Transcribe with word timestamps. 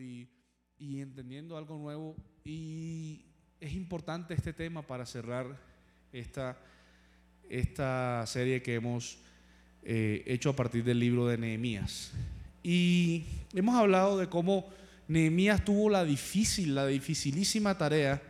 y, 0.00 0.28
y 0.78 1.00
entendiendo 1.00 1.56
algo 1.56 1.78
nuevo. 1.78 2.16
Y 2.44 3.24
es 3.60 3.72
importante 3.72 4.34
este 4.34 4.52
tema 4.52 4.82
para 4.82 5.06
cerrar 5.06 5.46
esta, 6.12 6.58
esta 7.48 8.24
serie 8.26 8.62
que 8.62 8.74
hemos 8.74 9.18
eh, 9.82 10.24
hecho 10.26 10.50
a 10.50 10.56
partir 10.56 10.82
del 10.82 10.98
libro 10.98 11.26
de 11.26 11.38
Nehemías. 11.38 12.10
Y 12.64 13.24
hemos 13.54 13.76
hablado 13.76 14.18
de 14.18 14.28
cómo 14.28 14.68
Nehemías 15.06 15.64
tuvo 15.64 15.88
la 15.88 16.04
difícil, 16.04 16.74
la 16.74 16.86
dificilísima 16.86 17.78
tarea 17.78 18.20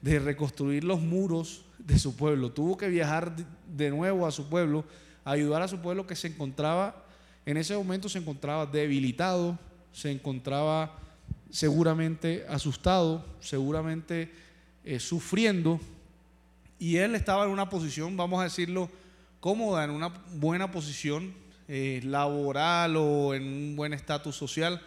de 0.00 0.18
reconstruir 0.18 0.84
los 0.84 1.02
muros 1.02 1.66
de 1.78 1.98
su 1.98 2.16
pueblo. 2.16 2.52
Tuvo 2.52 2.78
que 2.78 2.88
viajar 2.88 3.36
de 3.66 3.90
nuevo 3.90 4.26
a 4.26 4.30
su 4.30 4.48
pueblo, 4.48 4.86
ayudar 5.24 5.60
a 5.60 5.68
su 5.68 5.78
pueblo 5.80 6.06
que 6.06 6.16
se 6.16 6.28
encontraba, 6.28 7.04
en 7.44 7.58
ese 7.58 7.76
momento 7.76 8.08
se 8.08 8.18
encontraba 8.18 8.64
debilitado, 8.64 9.58
se 9.92 10.10
encontraba 10.10 10.98
seguramente 11.50 12.44
asustado, 12.48 13.24
seguramente 13.40 14.30
eh, 14.84 15.00
sufriendo, 15.00 15.80
y 16.78 16.96
él 16.96 17.14
estaba 17.14 17.44
en 17.44 17.50
una 17.50 17.68
posición, 17.68 18.16
vamos 18.16 18.40
a 18.40 18.44
decirlo, 18.44 18.90
cómoda, 19.40 19.84
en 19.84 19.90
una 19.90 20.08
buena 20.34 20.70
posición 20.70 21.34
eh, 21.68 22.00
laboral 22.04 22.96
o 22.96 23.34
en 23.34 23.42
un 23.42 23.76
buen 23.76 23.92
estatus 23.92 24.34
social. 24.34 24.80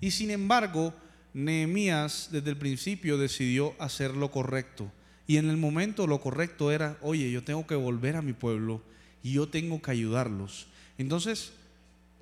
Y 0.00 0.12
sin 0.12 0.30
embargo, 0.30 0.94
Nehemías 1.32 2.28
desde 2.30 2.50
el 2.50 2.56
principio 2.56 3.18
decidió 3.18 3.74
hacer 3.78 4.14
lo 4.14 4.30
correcto. 4.30 4.90
Y 5.26 5.38
en 5.38 5.50
el 5.50 5.56
momento 5.56 6.06
lo 6.06 6.20
correcto 6.20 6.70
era, 6.70 6.98
oye, 7.02 7.30
yo 7.30 7.42
tengo 7.42 7.66
que 7.66 7.74
volver 7.74 8.14
a 8.16 8.22
mi 8.22 8.32
pueblo 8.32 8.80
y 9.22 9.32
yo 9.32 9.48
tengo 9.48 9.82
que 9.82 9.90
ayudarlos. 9.90 10.68
Entonces, 10.98 11.52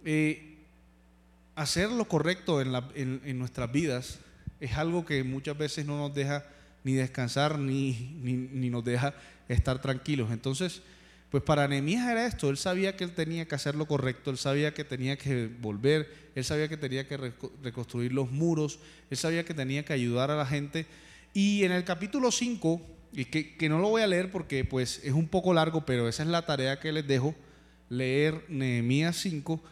eh, 0.04 0.51
hacer 1.54 1.90
lo 1.90 2.06
correcto 2.06 2.60
en, 2.60 3.38
nuestras 3.38 3.70
vidas 3.70 4.18
es 4.60 4.72
algo 4.74 5.04
que 5.04 5.22
muchas 5.24 5.56
veces 5.58 5.86
no 5.86 5.98
nos 5.98 6.14
deja 6.14 6.44
ni 6.84 6.94
descansar 6.94 7.58
ni, 7.58 8.18
nos 8.70 8.84
deja 8.84 9.14
estar 9.48 9.80
tranquilos. 9.80 10.30
Entonces, 10.30 10.82
pues 11.30 11.42
para 11.42 11.66
Nehemías 11.66 12.08
era 12.08 12.26
esto, 12.26 12.50
él 12.50 12.56
sabía 12.56 12.96
que 12.96 13.04
él 13.04 13.12
tenía 13.12 13.46
que 13.46 13.54
hacer 13.54 13.74
lo 13.74 13.86
correcto, 13.86 14.30
él 14.30 14.38
sabía 14.38 14.74
que 14.74 14.84
tenía 14.84 15.16
que 15.16 15.48
volver, 15.60 16.30
él 16.34 16.44
sabía 16.44 16.68
que 16.68 16.76
tenía 16.76 17.06
que 17.06 17.16
reconstruir 17.62 18.12
los 18.12 18.30
muros, 18.30 18.78
él 19.10 19.16
sabía 19.16 19.44
que 19.44 19.54
tenía 19.54 19.84
que 19.84 19.92
ayudar 19.92 20.30
a 20.30 20.36
la 20.36 20.46
gente. 20.46 20.86
Y 21.32 21.64
en 21.64 21.72
el 21.72 21.84
capítulo 21.84 22.30
5, 22.30 22.80
y 23.14 23.24
que, 23.26 23.56
que 23.56 23.68
no 23.68 23.78
lo 23.78 23.88
voy 23.88 24.02
a 24.02 24.06
leer 24.06 24.30
porque 24.30 24.64
pues 24.64 25.00
es 25.04 25.12
un 25.12 25.28
poco 25.28 25.54
largo, 25.54 25.86
pero 25.86 26.08
esa 26.08 26.22
es 26.22 26.28
la 26.28 26.44
tarea 26.44 26.80
que 26.80 26.92
les 26.92 27.06
dejo, 27.06 27.34
leer 27.88 28.44
Nehemías 28.48 29.16
5, 29.16 29.62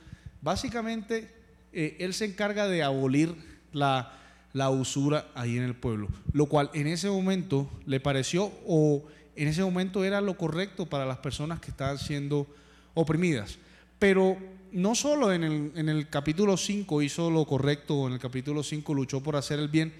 básicamente 0.42 1.39
eh, 1.72 1.96
él 2.00 2.14
se 2.14 2.24
encarga 2.24 2.68
de 2.68 2.82
abolir 2.82 3.34
la, 3.72 4.18
la 4.52 4.70
usura 4.70 5.28
ahí 5.34 5.56
en 5.56 5.62
el 5.62 5.74
pueblo, 5.74 6.08
lo 6.32 6.46
cual 6.46 6.70
en 6.74 6.86
ese 6.86 7.08
momento 7.08 7.70
le 7.86 8.00
pareció 8.00 8.52
o 8.66 9.04
en 9.36 9.48
ese 9.48 9.62
momento 9.62 10.04
era 10.04 10.20
lo 10.20 10.36
correcto 10.36 10.86
para 10.86 11.06
las 11.06 11.18
personas 11.18 11.60
que 11.60 11.70
estaban 11.70 11.98
siendo 11.98 12.46
oprimidas. 12.94 13.58
Pero 13.98 14.36
no 14.72 14.94
solo 14.94 15.32
en 15.32 15.42
el, 15.44 16.08
capítulo 16.08 16.56
5 16.56 17.02
hizo 17.02 17.30
lo 17.30 17.44
correcto, 17.44 18.06
en 18.06 18.14
el 18.14 18.18
capítulo 18.18 18.62
5 18.62 18.94
luchó 18.94 19.22
por 19.22 19.36
hacer 19.36 19.58
el 19.58 19.68
bien, 19.68 19.92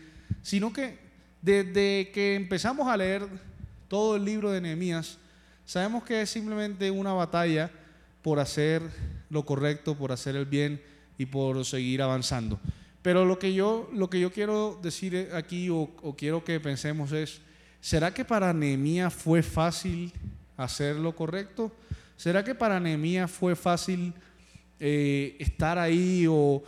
sino 0.42 0.72
que 0.72 0.98
desde 1.42 2.10
que 2.12 2.34
empezamos 2.34 2.88
a 2.88 2.96
leer 2.96 3.26
todo 3.88 4.16
el 4.16 4.24
libro 4.24 4.50
de 4.50 4.60
Nehemías, 4.60 5.18
sabemos 5.64 6.04
que 6.04 6.22
es 6.22 6.30
simplemente 6.30 6.90
una 6.90 7.12
batalla 7.12 7.70
por 8.22 8.38
hacer 8.38 8.82
lo 9.30 9.44
correcto, 9.44 9.96
por 9.96 10.12
hacer 10.12 10.36
el 10.36 10.46
bien 10.46 10.80
y 11.20 11.26
por 11.26 11.64
seguir 11.64 12.00
avanzando. 12.00 12.58
Pero 13.02 13.24
lo 13.24 13.38
que 13.38 13.52
yo, 13.52 13.88
lo 13.92 14.08
que 14.08 14.20
yo 14.20 14.32
quiero 14.32 14.78
decir 14.82 15.28
aquí 15.34 15.68
o 15.70 16.14
quiero 16.16 16.42
que 16.44 16.58
pensemos 16.60 17.12
es, 17.12 17.40
¿Será 17.80 18.12
que 18.12 18.26
para 18.26 18.52
Nehemías 18.52 19.12
fue 19.12 19.42
fácil 19.42 20.12
hacer 20.56 20.96
lo 20.96 21.16
correcto? 21.16 21.72
¿Será 22.14 22.44
que 22.44 22.54
para 22.54 22.78
Nehemías 22.78 23.30
fue 23.30 23.56
fácil 23.56 24.12
eh, 24.78 25.36
estar 25.38 25.78
ahí 25.78 26.26
o, 26.28 26.62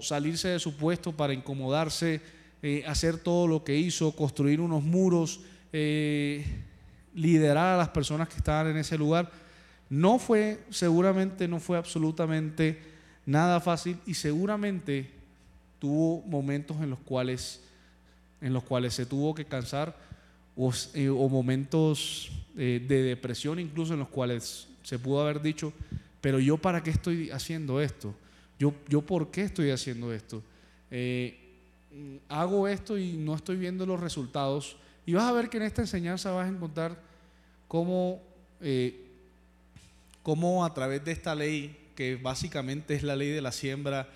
salirse 0.00 0.48
de 0.48 0.58
su 0.58 0.74
puesto 0.78 1.12
para 1.12 1.34
incomodarse, 1.34 2.22
eh, 2.62 2.82
hacer 2.86 3.18
todo 3.18 3.46
lo 3.46 3.62
que 3.62 3.76
hizo, 3.76 4.16
construir 4.16 4.58
unos 4.62 4.82
muros, 4.82 5.40
eh, 5.70 6.46
liderar 7.14 7.74
a 7.74 7.76
las 7.76 7.90
personas 7.90 8.28
que 8.28 8.36
estaban 8.36 8.68
en 8.68 8.78
ese 8.78 8.96
lugar? 8.96 9.30
No 9.90 10.18
fue, 10.18 10.60
seguramente 10.70 11.46
no 11.46 11.60
fue 11.60 11.76
absolutamente 11.76 12.80
nada 13.26 13.60
fácil 13.60 13.98
y 14.06 14.14
seguramente 14.14 15.10
tuvo 15.78 16.22
momentos 16.22 16.78
en 16.80 16.90
los 16.90 16.98
cuales, 17.00 17.60
en 18.40 18.52
los 18.52 18.64
cuales 18.64 18.94
se 18.94 19.06
tuvo 19.06 19.34
que 19.34 19.44
cansar 19.44 19.96
eh, 20.94 21.08
o, 21.08 21.28
momentos 21.28 22.30
eh, 22.56 22.84
de 22.86 23.02
depresión 23.02 23.58
incluso 23.58 23.92
en 23.94 23.98
los 23.98 24.08
cuales 24.08 24.68
se 24.82 24.98
pudo 24.98 25.20
haber 25.20 25.42
dicho, 25.42 25.72
pero 26.20 26.38
yo 26.38 26.56
para 26.58 26.82
qué 26.82 26.90
estoy 26.90 27.30
haciendo 27.30 27.80
esto, 27.80 28.14
yo, 28.58 28.72
yo 28.88 29.02
por 29.02 29.30
qué 29.30 29.42
estoy 29.42 29.70
haciendo 29.70 30.12
esto, 30.12 30.42
eh, 30.90 31.38
hago 32.28 32.68
esto 32.68 32.96
y 32.96 33.14
no 33.14 33.34
estoy 33.34 33.56
viendo 33.56 33.84
los 33.84 34.00
resultados. 34.00 34.76
Y 35.06 35.12
vas 35.12 35.24
a 35.24 35.32
ver 35.32 35.50
que 35.50 35.58
en 35.58 35.64
esta 35.64 35.82
enseñanza 35.82 36.30
vas 36.30 36.46
a 36.46 36.48
encontrar 36.48 36.98
cómo, 37.68 38.22
cómo 40.22 40.64
a 40.64 40.72
través 40.72 41.04
de 41.04 41.12
esta 41.12 41.34
ley, 41.34 41.76
que 41.94 42.16
básicamente 42.16 42.94
es 42.94 43.02
la 43.02 43.16
ley 43.16 43.30
de 43.30 43.40
la 43.40 43.52
siembra 43.52 44.08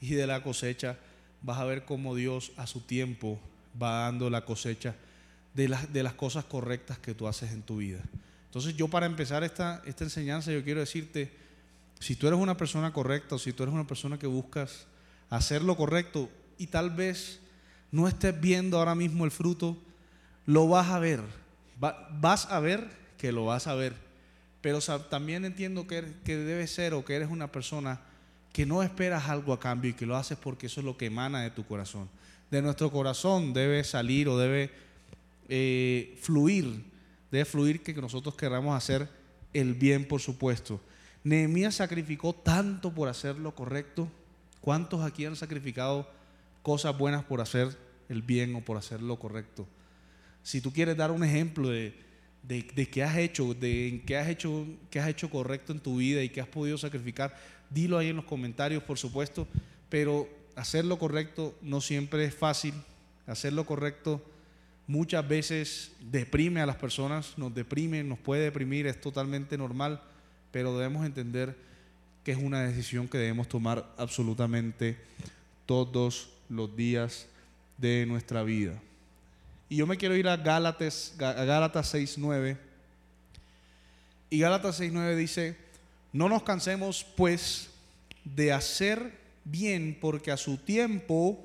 y 0.00 0.14
de 0.14 0.26
la 0.26 0.42
cosecha, 0.42 0.96
vas 1.42 1.58
a 1.58 1.64
ver 1.64 1.84
cómo 1.84 2.14
Dios 2.14 2.52
a 2.56 2.66
su 2.66 2.80
tiempo 2.80 3.40
va 3.80 4.00
dando 4.04 4.30
la 4.30 4.44
cosecha 4.44 4.94
de 5.54 5.68
las, 5.68 5.92
de 5.92 6.02
las 6.02 6.14
cosas 6.14 6.44
correctas 6.44 6.98
que 6.98 7.14
tú 7.14 7.26
haces 7.28 7.52
en 7.52 7.62
tu 7.62 7.78
vida. 7.78 8.00
Entonces 8.46 8.76
yo 8.76 8.88
para 8.88 9.06
empezar 9.06 9.44
esta, 9.44 9.82
esta 9.86 10.04
enseñanza, 10.04 10.52
yo 10.52 10.62
quiero 10.62 10.80
decirte, 10.80 11.32
si 11.98 12.16
tú 12.16 12.26
eres 12.26 12.38
una 12.38 12.56
persona 12.56 12.92
correcta 12.92 13.36
o 13.36 13.38
si 13.38 13.52
tú 13.52 13.62
eres 13.62 13.74
una 13.74 13.86
persona 13.86 14.18
que 14.18 14.26
buscas 14.26 14.86
hacer 15.30 15.62
lo 15.62 15.76
correcto 15.76 16.28
y 16.58 16.66
tal 16.66 16.90
vez 16.90 17.40
no 17.90 18.08
estés 18.08 18.38
viendo 18.40 18.78
ahora 18.78 18.94
mismo 18.94 19.24
el 19.24 19.30
fruto, 19.30 19.76
lo 20.46 20.68
vas 20.68 20.88
a 20.88 20.98
ver. 20.98 21.20
vas 21.78 22.46
a 22.50 22.60
ver 22.60 22.88
que 23.18 23.32
lo 23.32 23.46
vas 23.46 23.66
a 23.66 23.74
ver. 23.74 23.94
Pero 24.62 24.80
también 24.80 25.44
entiendo 25.44 25.86
que, 25.86 26.14
que 26.24 26.36
debes 26.36 26.72
ser 26.72 26.94
o 26.94 27.04
que 27.04 27.16
eres 27.16 27.28
una 27.28 27.52
persona 27.52 28.00
que 28.52 28.64
no 28.64 28.82
esperas 28.82 29.28
algo 29.28 29.52
a 29.52 29.60
cambio 29.60 29.90
y 29.90 29.94
que 29.94 30.06
lo 30.06 30.16
haces 30.16 30.38
porque 30.38 30.66
eso 30.66 30.80
es 30.80 30.86
lo 30.86 30.96
que 30.96 31.06
emana 31.06 31.42
de 31.42 31.50
tu 31.50 31.66
corazón. 31.66 32.08
De 32.50 32.62
nuestro 32.62 32.90
corazón 32.90 33.52
debe 33.52 33.82
salir 33.82 34.28
o 34.28 34.38
debe 34.38 34.70
eh, 35.48 36.16
fluir, 36.20 36.84
debe 37.30 37.44
fluir 37.44 37.82
que 37.82 37.92
nosotros 37.94 38.36
queramos 38.36 38.76
hacer 38.76 39.08
el 39.52 39.74
bien, 39.74 40.06
por 40.06 40.20
supuesto. 40.20 40.80
Nehemías 41.24 41.76
sacrificó 41.76 42.32
tanto 42.34 42.92
por 42.92 43.08
hacer 43.08 43.38
lo 43.38 43.54
correcto. 43.54 44.08
¿Cuántos 44.60 45.02
aquí 45.02 45.24
han 45.24 45.36
sacrificado 45.36 46.08
cosas 46.62 46.96
buenas 46.96 47.24
por 47.24 47.40
hacer 47.40 47.76
el 48.08 48.22
bien 48.22 48.54
o 48.54 48.60
por 48.60 48.76
hacer 48.76 49.02
lo 49.02 49.18
correcto? 49.18 49.66
Si 50.42 50.60
tú 50.60 50.72
quieres 50.72 50.96
dar 50.96 51.10
un 51.10 51.24
ejemplo 51.24 51.68
de, 51.68 51.94
de, 52.42 52.64
qué 52.64 53.02
has 53.02 53.16
hecho, 53.16 53.54
de 53.54 54.02
qué 54.06 54.16
has 54.16 54.28
hecho, 54.28 54.66
qué 54.90 55.00
has 55.00 55.08
hecho 55.08 55.30
correcto 55.30 55.72
en 55.72 55.80
tu 55.80 55.96
vida 55.96 56.22
y 56.22 56.28
qué 56.28 56.40
has 56.40 56.48
podido 56.48 56.76
sacrificar, 56.76 57.36
dilo 57.70 57.98
ahí 57.98 58.08
en 58.08 58.16
los 58.16 58.24
comentarios, 58.24 58.82
por 58.82 58.98
supuesto. 58.98 59.46
Pero 59.88 60.28
hacer 60.56 60.84
lo 60.84 60.98
correcto 60.98 61.56
no 61.62 61.80
siempre 61.80 62.24
es 62.24 62.34
fácil. 62.34 62.74
Hacer 63.26 63.52
lo 63.52 63.64
correcto 63.64 64.22
muchas 64.86 65.26
veces 65.26 65.92
deprime 66.00 66.60
a 66.60 66.66
las 66.66 66.76
personas, 66.76 67.38
nos 67.38 67.54
deprime, 67.54 68.02
nos 68.02 68.18
puede 68.18 68.44
deprimir, 68.44 68.86
es 68.86 69.00
totalmente 69.00 69.56
normal, 69.56 70.02
pero 70.50 70.76
debemos 70.76 71.06
entender 71.06 71.56
que 72.24 72.32
es 72.32 72.38
una 72.38 72.62
decisión 72.62 73.08
que 73.08 73.18
debemos 73.18 73.48
tomar 73.48 73.92
absolutamente 73.96 74.96
todos 75.66 76.30
los 76.48 76.76
días 76.76 77.26
de 77.78 78.06
nuestra 78.06 78.42
vida. 78.42 78.80
Y 79.72 79.76
yo 79.76 79.86
me 79.86 79.96
quiero 79.96 80.14
ir 80.14 80.28
a 80.28 80.36
Gálatas, 80.36 81.14
a 81.18 81.32
Gálatas 81.32 81.94
6.9. 81.94 82.58
Y 84.28 84.38
Gálatas 84.38 84.78
6.9 84.78 85.16
dice, 85.16 85.56
no 86.12 86.28
nos 86.28 86.42
cansemos 86.42 87.06
pues 87.16 87.70
de 88.22 88.52
hacer 88.52 89.18
bien, 89.44 89.96
porque 89.98 90.30
a 90.30 90.36
su 90.36 90.58
tiempo 90.58 91.42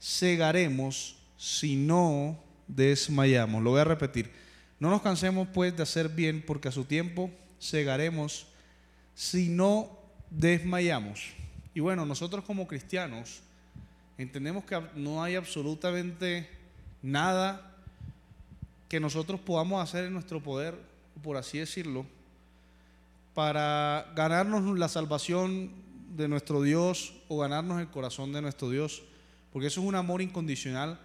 segaremos 0.00 1.14
si 1.38 1.76
no 1.76 2.42
desmayamos. 2.66 3.62
Lo 3.62 3.70
voy 3.70 3.82
a 3.82 3.84
repetir. 3.84 4.32
No 4.80 4.90
nos 4.90 5.00
cansemos 5.00 5.46
pues 5.54 5.76
de 5.76 5.84
hacer 5.84 6.08
bien 6.08 6.42
porque 6.44 6.66
a 6.66 6.72
su 6.72 6.86
tiempo 6.86 7.30
cegaremos 7.60 8.48
si 9.14 9.48
no 9.48 9.96
desmayamos. 10.28 11.28
Y 11.72 11.78
bueno, 11.78 12.04
nosotros 12.04 12.44
como 12.44 12.66
cristianos 12.66 13.42
entendemos 14.18 14.64
que 14.64 14.82
no 14.96 15.22
hay 15.22 15.36
absolutamente 15.36 16.55
nada 17.06 17.76
que 18.88 18.98
nosotros 18.98 19.40
podamos 19.40 19.82
hacer 19.82 20.04
en 20.04 20.12
nuestro 20.12 20.42
poder, 20.42 20.74
por 21.22 21.36
así 21.36 21.58
decirlo, 21.58 22.04
para 23.32 24.12
ganarnos 24.16 24.76
la 24.76 24.88
salvación 24.88 25.70
de 26.16 26.26
nuestro 26.26 26.62
Dios 26.62 27.14
o 27.28 27.38
ganarnos 27.38 27.80
el 27.80 27.88
corazón 27.88 28.32
de 28.32 28.42
nuestro 28.42 28.70
Dios, 28.70 29.02
porque 29.52 29.68
eso 29.68 29.80
es 29.80 29.86
un 29.86 29.94
amor 29.94 30.20
incondicional 30.20 30.98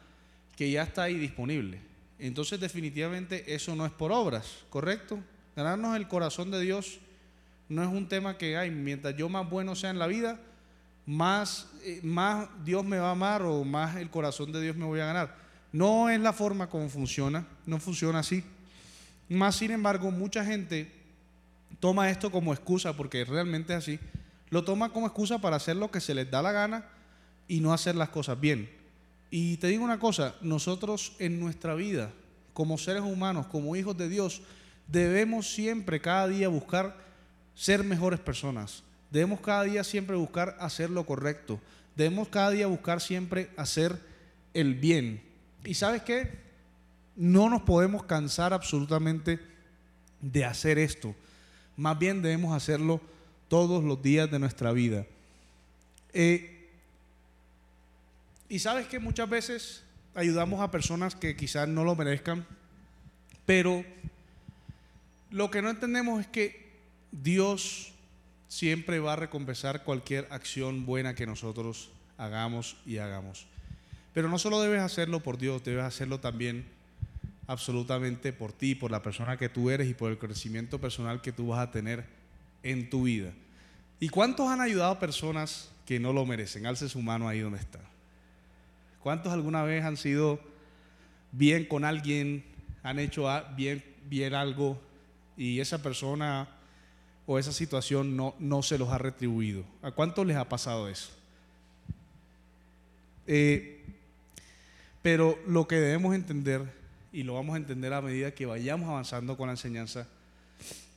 que 0.56 0.72
ya 0.72 0.84
está 0.84 1.04
ahí 1.04 1.16
disponible. 1.16 1.80
Entonces 2.18 2.60
definitivamente 2.60 3.54
eso 3.54 3.76
no 3.76 3.86
es 3.86 3.92
por 3.92 4.12
obras, 4.12 4.60
¿correcto? 4.70 5.20
Ganarnos 5.56 5.96
el 5.96 6.08
corazón 6.08 6.50
de 6.50 6.62
Dios 6.62 7.00
no 7.70 7.84
es 7.84 7.90
un 7.90 8.08
tema 8.08 8.38
que, 8.38 8.58
hay 8.58 8.72
mientras 8.72 9.16
yo 9.16 9.30
más 9.30 9.48
bueno 9.50 9.76
sea 9.76 9.92
en 9.92 10.00
la 10.00 10.08
vida, 10.08 10.40
más, 11.06 11.68
eh, 11.84 12.00
más 12.04 12.48
Dios 12.64 12.86
me 12.86 12.98
va 12.98 13.10
a 13.10 13.12
amar 13.12 13.44
o 13.44 13.64
más 13.64 13.98
el 13.98 14.10
corazón 14.10 14.52
de 14.52 14.62
Dios 14.62 14.76
me 14.76 14.86
voy 14.86 15.00
a 15.00 15.06
ganar. 15.06 15.51
No 15.72 16.10
es 16.10 16.20
la 16.20 16.34
forma 16.34 16.70
como 16.70 16.90
funciona, 16.90 17.48
no 17.66 17.80
funciona 17.80 18.20
así. 18.20 18.44
Más 19.30 19.56
sin 19.56 19.72
embargo, 19.72 20.12
mucha 20.12 20.44
gente 20.44 20.92
toma 21.80 22.10
esto 22.10 22.32
como 22.32 22.54
excusa, 22.54 22.96
porque 22.96 23.24
realmente 23.24 23.74
es 23.74 23.80
así, 23.80 24.00
lo 24.50 24.64
toma 24.64 24.90
como 24.90 25.08
excusa 25.08 25.40
para 25.40 25.56
hacer 25.56 25.78
lo 25.78 25.90
que 25.90 26.02
se 26.02 26.14
les 26.14 26.30
da 26.30 26.42
la 26.42 26.52
gana 26.52 26.86
y 27.48 27.62
no 27.62 27.74
hacer 27.74 27.96
las 27.96 28.10
cosas 28.10 28.40
bien. 28.40 28.70
Y 29.30 29.58
te 29.58 29.68
digo 29.68 29.84
una 29.84 30.00
cosa, 30.00 30.36
nosotros 30.42 31.14
en 31.20 31.40
nuestra 31.40 31.74
vida, 31.74 32.12
como 32.54 32.78
seres 32.78 33.02
humanos, 33.02 33.48
como 33.48 33.76
hijos 33.78 33.98
de 33.98 34.10
Dios, 34.10 34.42
debemos 34.88 35.54
siempre, 35.54 36.02
cada 36.02 36.28
día, 36.28 36.50
buscar 36.50 36.98
ser 37.56 37.84
mejores 37.84 38.20
personas. 38.20 38.84
Debemos 39.10 39.40
cada 39.40 39.64
día 39.64 39.84
siempre 39.84 40.16
buscar 40.18 40.58
hacer 40.60 40.90
lo 40.90 41.06
correcto. 41.06 41.60
Debemos 41.96 42.28
cada 42.28 42.52
día 42.52 42.68
buscar 42.68 43.00
siempre 43.00 43.50
hacer 43.56 44.00
el 44.54 44.76
bien. 44.76 45.22
¿Y 45.64 45.74
sabes 45.74 46.02
qué? 46.02 46.40
No 47.16 47.50
nos 47.50 47.62
podemos 47.62 48.04
cansar 48.04 48.54
absolutamente 48.54 49.40
de 50.22 50.46
hacer 50.46 50.80
esto. 50.80 51.16
Más 51.78 51.98
bien 51.98 52.22
debemos 52.22 52.56
hacerlo 52.56 53.02
todos 53.48 53.84
los 53.84 54.02
días 54.02 54.30
de 54.32 54.40
nuestra 54.40 54.72
vida. 54.72 55.06
Eh, 56.14 56.70
y 58.50 58.60
sabes 58.60 58.88
que 58.88 59.00
muchas 59.00 59.30
veces 59.30 59.84
ayudamos 60.16 60.62
a 60.62 60.72
personas 60.72 61.16
que 61.16 61.36
quizás 61.36 61.68
no 61.68 61.84
lo 61.84 61.96
merezcan, 61.96 62.46
pero 63.46 63.84
lo 65.30 65.50
que 65.50 65.62
no 65.62 65.70
entendemos 65.70 66.22
es 66.22 66.28
que 66.28 66.72
Dios 67.12 67.94
siempre 68.48 69.00
va 69.00 69.14
a 69.14 69.16
recompensar 69.16 69.84
cualquier 69.84 70.28
acción 70.32 70.86
buena 70.86 71.16
que 71.16 71.26
nosotros 71.26 71.90
hagamos 72.18 72.78
y 72.86 72.98
hagamos. 72.98 73.48
Pero 74.14 74.30
no 74.30 74.38
solo 74.38 74.62
debes 74.62 74.82
hacerlo 74.82 75.22
por 75.22 75.38
Dios, 75.38 75.64
debes 75.64 75.84
hacerlo 75.84 76.20
también 76.20 76.66
absolutamente 77.48 78.34
por 78.34 78.54
ti, 78.54 78.76
por 78.76 78.92
la 78.92 79.02
persona 79.02 79.38
que 79.38 79.50
tú 79.50 79.70
eres 79.70 79.90
y 79.90 79.94
por 79.94 80.12
el 80.12 80.18
crecimiento 80.18 80.80
personal 80.80 81.22
que 81.22 81.32
tú 81.32 81.48
vas 81.48 81.60
a 81.60 81.72
tener 81.72 82.06
en 82.64 82.90
tu 82.90 83.04
vida. 83.04 83.32
¿Y 84.00 84.10
cuántos 84.10 84.50
han 84.50 84.62
ayudado 84.62 84.92
a 84.92 85.00
personas 85.00 85.70
que 85.86 86.00
no 86.00 86.14
lo 86.14 86.26
merecen? 86.26 86.66
Alce 86.66 86.90
su 86.90 87.02
mano 87.02 87.28
ahí 87.28 87.40
donde 87.40 87.60
está. 87.60 87.80
¿Cuántos 89.02 89.34
alguna 89.34 89.64
vez 89.64 89.84
han 89.84 89.98
sido 89.98 90.40
bien 91.32 91.66
con 91.66 91.86
alguien, 91.86 92.44
han 92.84 93.00
hecho 93.00 93.28
bien, 93.56 93.84
bien 94.10 94.34
algo 94.34 94.80
y 95.38 95.60
esa 95.60 95.82
persona 95.82 96.50
o 97.26 97.40
esa 97.40 97.52
situación 97.52 98.16
no, 98.16 98.36
no 98.40 98.64
se 98.64 98.78
los 98.78 98.90
ha 98.90 98.98
retribuido? 98.98 99.64
¿A 99.82 99.92
cuántos 99.92 100.26
les 100.26 100.38
ha 100.38 100.48
pasado 100.48 100.88
eso? 100.88 101.12
Eh, 103.28 103.84
pero 105.02 105.40
lo 105.48 105.68
que 105.68 105.76
debemos 105.76 106.16
entender, 106.16 106.64
y 107.12 107.24
lo 107.24 107.34
vamos 107.34 107.56
a 107.56 107.58
entender 107.58 107.94
a 107.94 108.02
medida 108.02 108.34
que 108.34 108.46
vayamos 108.46 108.90
avanzando 108.90 109.36
con 109.38 109.48
la 109.48 109.54
enseñanza, 109.54 110.08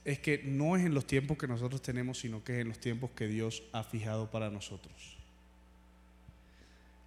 es 0.04 0.18
que 0.18 0.42
no 0.44 0.76
es 0.76 0.84
en 0.84 0.94
los 0.94 1.06
tiempos 1.06 1.38
que 1.38 1.48
nosotros 1.48 1.80
tenemos, 1.80 2.18
sino 2.18 2.44
que 2.44 2.54
es 2.54 2.60
en 2.60 2.68
los 2.68 2.78
tiempos 2.78 3.10
que 3.16 3.26
Dios 3.26 3.62
ha 3.72 3.82
fijado 3.82 4.30
para 4.30 4.50
nosotros. 4.50 5.16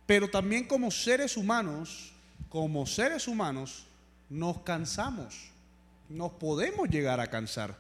Pero 0.08 0.30
también 0.30 0.64
como 0.66 0.90
seres 0.90 1.38
humanos, 1.38 2.14
como 2.50 2.86
seres 2.88 3.28
humanos, 3.28 3.86
nos 4.30 4.62
cansamos, 4.62 5.52
nos 6.10 6.32
podemos 6.34 6.90
llegar 6.90 7.20
a 7.20 7.28
cansar. 7.28 7.78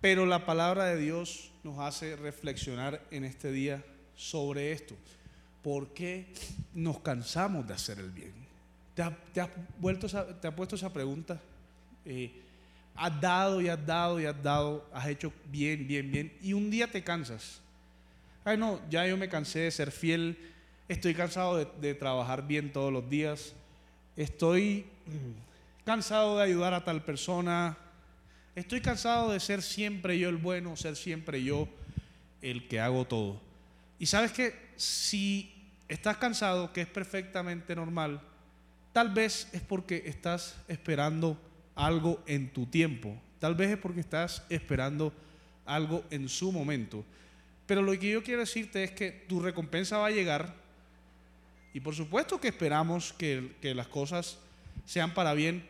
Pero 0.00 0.26
la 0.26 0.44
palabra 0.44 0.84
de 0.84 0.98
Dios 0.98 1.50
nos 1.62 1.78
hace 1.78 2.16
reflexionar 2.16 3.02
en 3.10 3.24
este 3.24 3.50
día 3.50 3.82
sobre 4.16 4.72
esto. 4.72 4.94
¿Por 5.64 5.88
qué 5.88 6.26
nos 6.74 7.00
cansamos 7.00 7.66
de 7.66 7.74
hacer 7.74 7.98
el 7.98 8.10
bien? 8.10 8.32
¿Te, 8.94 9.02
has, 9.40 9.48
vuelto 9.80 10.06
te 10.06 10.46
has 10.46 10.54
puesto 10.54 10.76
esa 10.76 10.92
pregunta? 10.92 11.40
Eh, 12.04 12.30
has 12.94 13.20
dado 13.20 13.60
y 13.60 13.68
has 13.68 13.84
dado 13.84 14.20
y 14.20 14.26
has 14.26 14.40
dado, 14.40 14.88
has 14.92 15.08
hecho 15.08 15.32
bien, 15.50 15.88
bien, 15.88 16.12
bien, 16.12 16.32
y 16.40 16.52
un 16.52 16.70
día 16.70 16.86
te 16.86 17.02
cansas. 17.02 17.60
Ay, 18.44 18.56
no, 18.56 18.80
ya 18.88 19.04
yo 19.06 19.16
me 19.16 19.28
cansé 19.28 19.60
de 19.60 19.70
ser 19.72 19.90
fiel 19.90 20.38
Estoy 20.86 21.14
cansado 21.14 21.64
de, 21.64 21.94
trabajar 21.94 22.46
bien 22.46 22.70
todos 22.70 22.92
los 22.92 23.08
días. 23.08 23.54
Estoy 24.16 24.84
cansado 25.84 26.36
de 26.36 26.44
ayudar 26.44 26.74
a 26.74 26.84
tal 26.84 27.02
persona. 27.02 27.78
Estoy 28.54 28.82
cansado 28.82 29.32
de 29.32 29.40
ser 29.40 29.62
siempre 29.62 30.18
yo 30.18 30.28
el 30.28 30.36
bueno, 30.36 30.76
ser 30.76 30.96
siempre 30.96 31.42
yo 31.42 31.66
el 32.42 32.68
que 32.68 32.80
hago 32.80 33.06
todo. 33.06 33.40
Y 33.98 34.06
sabes 34.06 34.32
que 34.32 34.54
si 34.76 35.53
estás 35.88 36.16
cansado, 36.16 36.72
que 36.72 36.82
es 36.82 36.86
perfectamente 36.86 37.74
normal, 37.74 38.20
tal 38.92 39.10
vez 39.10 39.48
es 39.52 39.60
porque 39.60 40.02
estás 40.06 40.56
esperando 40.68 41.38
algo 41.74 42.22
en 42.26 42.52
tu 42.52 42.66
tiempo. 42.66 43.20
Tal 43.38 43.54
vez 43.54 43.70
es 43.70 43.78
porque 43.78 44.00
estás 44.00 44.42
esperando 44.48 45.12
algo 45.66 46.04
en 46.10 46.28
su 46.28 46.52
momento. 46.52 47.04
Pero 47.66 47.82
lo 47.82 47.98
que 47.98 48.10
yo 48.10 48.22
quiero 48.22 48.40
decirte 48.40 48.84
es 48.84 48.90
que 48.90 49.10
tu 49.28 49.40
recompensa 49.40 49.98
va 49.98 50.06
a 50.06 50.10
llegar 50.10 50.54
y 51.74 51.80
por 51.80 51.94
supuesto 51.94 52.40
que 52.40 52.48
esperamos 52.48 53.12
que, 53.12 53.50
las 53.74 53.88
cosas 53.88 54.38
sean 54.86 55.12
para 55.12 55.34
bien, 55.34 55.66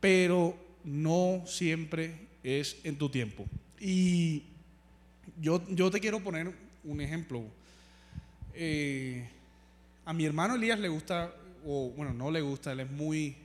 pero 0.00 0.56
no 0.84 1.42
siempre 1.44 2.14
es 2.44 2.76
en 2.84 2.96
tu 2.96 3.08
tiempo. 3.08 3.44
Y 3.80 4.44
yo, 5.40 5.60
yo 5.70 5.90
te 5.90 5.98
quiero 5.98 6.20
poner 6.20 6.54
un 6.84 7.00
ejemplo. 7.00 7.42
Eh, 8.54 9.28
a 10.04 10.12
mi 10.12 10.24
hermano 10.24 10.54
Elías 10.54 10.78
le 10.78 10.88
gusta, 10.88 11.32
o 11.66 11.90
bueno, 11.90 12.12
no 12.12 12.30
le 12.30 12.40
gusta, 12.40 12.72
él 12.72 12.80
es 12.80 12.90
muy, 12.90 13.36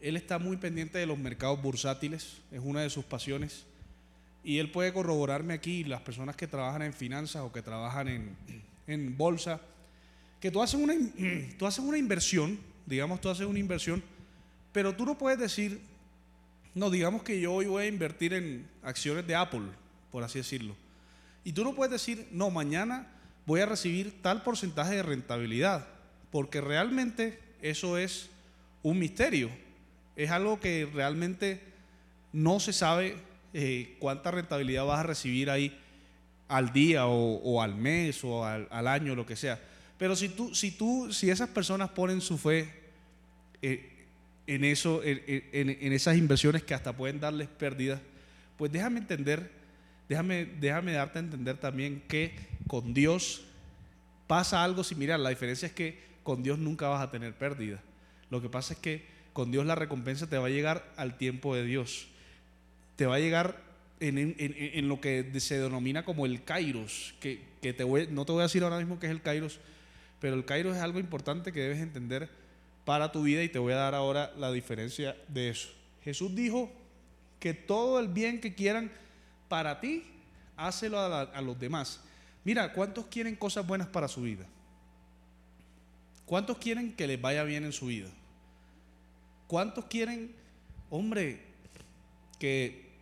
él 0.00 0.16
está 0.16 0.38
muy 0.38 0.56
pendiente 0.56 0.98
de 0.98 1.06
los 1.06 1.18
mercados 1.18 1.60
bursátiles, 1.62 2.38
es 2.50 2.60
una 2.62 2.82
de 2.82 2.90
sus 2.90 3.04
pasiones. 3.04 3.64
Y 4.44 4.58
él 4.58 4.70
puede 4.70 4.92
corroborarme 4.92 5.54
aquí, 5.54 5.84
las 5.84 6.02
personas 6.02 6.36
que 6.36 6.46
trabajan 6.46 6.82
en 6.82 6.92
finanzas 6.92 7.42
o 7.42 7.52
que 7.52 7.62
trabajan 7.62 8.08
en, 8.08 8.36
en 8.86 9.16
bolsa, 9.16 9.60
que 10.40 10.50
tú 10.50 10.60
haces 10.60 10.80
una, 10.80 10.94
tú 11.58 11.66
haces 11.66 11.84
una 11.84 11.98
inversión, 11.98 12.58
digamos, 12.86 13.20
tú 13.20 13.28
haces 13.28 13.46
una 13.46 13.58
inversión, 13.58 14.02
pero 14.72 14.94
tú 14.94 15.06
no 15.06 15.16
puedes 15.16 15.38
decir, 15.38 15.80
no, 16.74 16.90
digamos 16.90 17.22
que 17.22 17.40
yo 17.40 17.52
hoy 17.52 17.66
voy 17.66 17.84
a 17.84 17.86
invertir 17.86 18.32
en 18.32 18.66
acciones 18.82 19.26
de 19.26 19.34
Apple, 19.34 19.68
por 20.10 20.24
así 20.24 20.38
decirlo. 20.38 20.74
Y 21.44 21.52
tú 21.52 21.64
no 21.64 21.74
puedes 21.74 21.92
decir, 21.92 22.28
no, 22.32 22.50
mañana 22.50 23.06
voy 23.46 23.60
a 23.60 23.66
recibir 23.66 24.22
tal 24.22 24.42
porcentaje 24.42 24.96
de 24.96 25.02
rentabilidad, 25.02 25.86
porque 26.30 26.60
realmente 26.60 27.38
eso 27.60 27.98
es 27.98 28.30
un 28.82 28.98
misterio. 28.98 29.50
Es 30.16 30.30
algo 30.30 30.60
que 30.60 30.88
realmente 30.92 31.60
no 32.32 32.60
se 32.60 32.72
sabe 32.72 33.16
eh, 33.54 33.96
cuánta 33.98 34.30
rentabilidad 34.30 34.84
vas 34.84 35.00
a 35.00 35.04
recibir 35.04 35.50
ahí 35.50 35.78
al 36.48 36.72
día 36.72 37.06
o, 37.06 37.62
al 37.62 37.74
mes 37.74 38.22
o 38.24 38.44
al, 38.44 38.88
año, 38.88 39.14
lo 39.14 39.24
que 39.24 39.36
sea. 39.36 39.58
Pero 39.98 40.14
si 40.16 40.28
tú, 40.28 40.54
si 40.54 40.70
tú, 40.70 41.12
si 41.12 41.30
esas 41.30 41.48
personas 41.48 41.90
ponen 41.90 42.20
su 42.20 42.36
fe 42.36 42.68
eh, 43.62 43.88
en 44.46 44.64
eso, 44.64 45.00
en, 45.02 45.92
esas 45.92 46.16
inversiones 46.16 46.62
que 46.62 46.74
hasta 46.74 46.94
pueden 46.94 47.20
darles 47.20 47.48
pérdidas, 47.48 48.00
pues 48.58 48.70
déjame 48.70 48.98
entender, 48.98 49.50
déjame, 50.12 50.92
darte 50.92 51.18
a 51.18 51.20
entender 51.20 51.56
también 51.56 52.02
que 52.08 52.34
con 52.66 52.94
Dios 52.94 53.44
pasa 54.26 54.62
algo 54.62 54.84
similar. 54.84 55.18
La 55.18 55.30
diferencia 55.30 55.66
es 55.66 55.72
que 55.72 55.98
con 56.22 56.42
Dios 56.42 56.58
nunca 56.58 56.88
vas 56.88 57.02
a 57.02 57.10
tener 57.10 57.34
pérdidas. 57.34 57.80
Lo 58.30 58.40
que 58.40 58.48
pasa 58.48 58.74
es 58.74 58.80
que 58.80 59.04
con 59.32 59.50
Dios 59.50 59.66
la 59.66 59.74
recompensa 59.74 60.28
te 60.28 60.38
va 60.38 60.46
a 60.46 60.50
llegar 60.50 60.90
al 60.96 61.16
tiempo 61.16 61.54
de 61.54 61.64
Dios. 61.64 62.08
Te 62.96 63.06
va 63.06 63.16
a 63.16 63.18
llegar 63.18 63.56
en, 64.00 64.88
lo 64.88 65.00
que 65.00 65.32
se 65.38 65.58
denomina 65.58 66.04
como 66.04 66.26
el 66.26 66.44
kairos, 66.44 67.14
que, 67.20 67.40
no 68.10 68.24
te 68.24 68.32
voy 68.32 68.40
a 68.40 68.44
decir 68.44 68.62
ahora 68.64 68.78
mismo 68.78 68.98
qué 68.98 69.06
es 69.06 69.12
el 69.12 69.22
kairos, 69.22 69.60
pero 70.20 70.36
el 70.36 70.44
Cairo 70.44 70.72
es 70.72 70.80
algo 70.80 71.00
importante 71.00 71.52
que 71.52 71.60
debes 71.60 71.80
entender 71.80 72.28
para 72.84 73.10
tu 73.10 73.22
vida 73.22 73.42
y 73.42 73.48
te 73.48 73.58
voy 73.58 73.72
a 73.72 73.76
dar 73.76 73.94
ahora 73.94 74.32
la 74.38 74.52
diferencia 74.52 75.16
de 75.28 75.48
eso. 75.48 75.68
Jesús 76.04 76.34
dijo 76.34 76.70
que 77.40 77.54
todo 77.54 77.98
el 77.98 78.08
bien 78.08 78.40
que 78.40 78.54
quieran 78.54 78.90
para 79.52 79.78
ti, 79.78 80.02
hácelo 80.56 80.98
a, 80.98 81.40
los 81.42 81.60
demás. 81.60 82.00
Mira, 82.42 82.72
¿cuántos 82.72 83.04
quieren 83.08 83.36
cosas 83.36 83.66
buenas 83.66 83.86
para 83.86 84.08
su 84.08 84.22
vida? 84.22 84.46
¿Cuántos 86.24 86.56
quieren 86.56 86.96
que 86.96 87.06
les 87.06 87.20
vaya 87.20 87.44
bien 87.44 87.62
en 87.64 87.72
su 87.72 87.88
vida? 87.88 88.08
¿Cuántos 89.48 89.84
quieren, 89.84 90.34
hombre, 90.88 91.42
que 92.38 92.92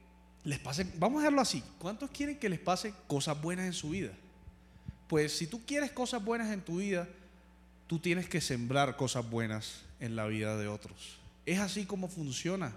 les 0.42 0.58
pase, 0.58 0.92
vamos 0.98 1.20
a 1.20 1.26
verlo 1.26 1.40
así, 1.40 1.62
¿cuántos 1.78 2.10
quieren 2.10 2.36
que 2.36 2.48
les 2.48 2.58
pase 2.58 2.94
cosas 3.06 3.40
buenas 3.40 3.66
en 3.66 3.72
su 3.72 3.90
vida? 3.90 4.10
Pues 5.06 5.30
si 5.30 5.46
tú 5.46 5.64
quieres 5.64 5.92
cosas 5.92 6.24
buenas 6.24 6.52
en 6.52 6.62
tu 6.62 6.78
vida, 6.78 7.06
tú 7.86 8.00
tienes 8.00 8.28
que 8.28 8.40
sembrar 8.40 8.96
cosas 8.96 9.30
buenas 9.30 9.82
en 10.00 10.16
la 10.16 10.26
vida 10.26 10.56
de 10.56 10.66
otros. 10.66 11.16
Es 11.46 11.60
así 11.60 11.86
como 11.86 12.08
funciona. 12.08 12.72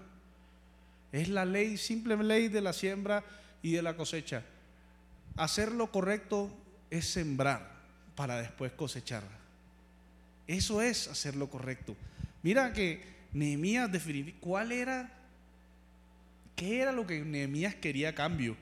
Es 1.10 1.28
la 1.28 1.44
ley, 1.44 1.76
simple 1.76 2.16
ley 2.22 2.46
de 2.46 2.60
la 2.60 2.72
siembra 2.72 3.24
y 3.64 3.72
de 3.72 3.82
la 3.82 3.96
cosecha. 3.96 4.44
Hacer 5.36 5.72
lo 5.72 5.90
correcto 5.90 6.50
es 6.90 7.06
sembrar 7.06 7.72
para 8.14 8.36
después 8.36 8.70
cosechar. 8.72 9.22
Eso 10.46 10.82
es 10.82 11.08
hacer 11.08 11.34
lo 11.34 11.48
correcto. 11.48 11.96
Mira 12.42 12.74
que 12.74 13.02
Nehemías 13.32 13.90
definió 13.90 14.34
cuál 14.38 14.70
era, 14.70 15.10
qué 16.54 16.82
era 16.82 16.92
lo 16.92 17.06
que 17.06 17.24
Nehemías 17.24 17.74
quería 17.74 18.10
a 18.10 18.14
cambio. 18.14 18.54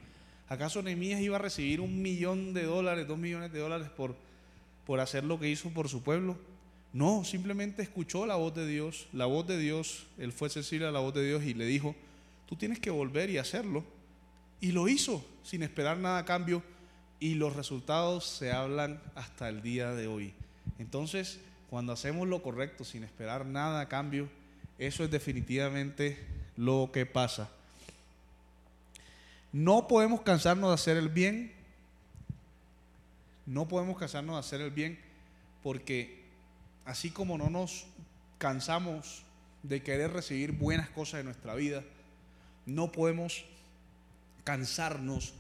¿Acaso 0.49 0.81
Nehemías 0.83 1.21
iba 1.21 1.35
a 1.37 1.41
recibir 1.41 1.81
un 1.81 2.01
millón 2.01 2.55
de 2.55 2.63
dólares, 2.63 3.09
dos 3.09 3.19
millones 3.19 3.53
de 3.53 3.59
dólares 3.59 3.89
por, 3.89 4.15
por 4.87 5.01
hacer 5.01 5.25
lo 5.25 5.41
que 5.41 5.51
hizo 5.51 5.71
por 5.71 5.89
su 5.89 6.05
pueblo? 6.05 6.39
No, 6.93 7.25
simplemente 7.25 7.83
escuchó 7.83 8.25
la 8.25 8.37
voz 8.37 8.55
de 8.55 8.69
Dios, 8.69 9.09
la 9.13 9.27
voz 9.27 9.49
de 9.49 9.59
Dios, 9.59 10.07
él 10.17 10.31
fue 10.31 10.49
sensible 10.49 10.87
a 10.87 10.93
la 10.93 11.01
voz 11.01 11.13
de 11.13 11.27
Dios 11.27 11.43
y 11.43 11.55
le 11.55 11.67
dijo, 11.67 11.97
tú 12.47 12.55
tienes 12.55 12.79
que 12.79 12.91
volver 12.91 13.31
y 13.31 13.39
hacerlo. 13.39 13.83
Y 14.63 14.71
lo 14.71 14.87
hizo 14.87 15.25
sin 15.43 15.65
esperar 15.65 15.99
nada 15.99 16.19
a 16.19 16.25
cambio 16.25 16.63
y 17.19 17.35
los 17.35 17.57
resultados 17.57 18.25
se 18.25 18.53
hablan 18.53 19.03
hasta 19.17 19.49
el 19.49 19.61
día 19.61 19.91
de 19.91 20.07
hoy. 20.07 20.33
Entonces, 20.79 21.41
cuando 21.69 21.93
hacemos 21.93 22.29
lo 22.29 22.45
correcto 22.45 22.85
sin 22.85 23.03
esperar 23.03 23.45
nada 23.45 23.81
a 23.81 23.89
cambio, 23.89 24.29
eso 24.79 25.03
es 25.03 25.11
definitivamente 25.11 26.25
lo 26.57 26.91
que 26.93 27.07
pasa. 27.07 27.51
No 29.53 29.89
podemos 29.89 30.21
cansarnos 30.21 30.71
de 30.71 30.75
hacer 30.75 30.97
el 30.97 31.09
bien. 31.09 31.53
No 33.47 33.67
podemos 33.67 33.99
cansarnos 33.99 34.37
de 34.37 34.41
hacer 34.41 34.61
el 34.61 34.71
bien 34.71 34.97
porque 35.65 36.23
así 36.85 37.11
como 37.11 37.37
no 37.37 37.51
nos 37.51 37.85
cansamos 38.39 39.25
de 39.65 39.83
querer 39.83 40.13
recibir 40.13 40.53
buenas 40.53 40.89
cosas 40.91 41.19
en 41.19 41.27
nuestra 41.27 41.57
vida, 41.57 41.83
no 42.65 42.93
podemos 42.93 43.45
cansarnos 44.45 45.35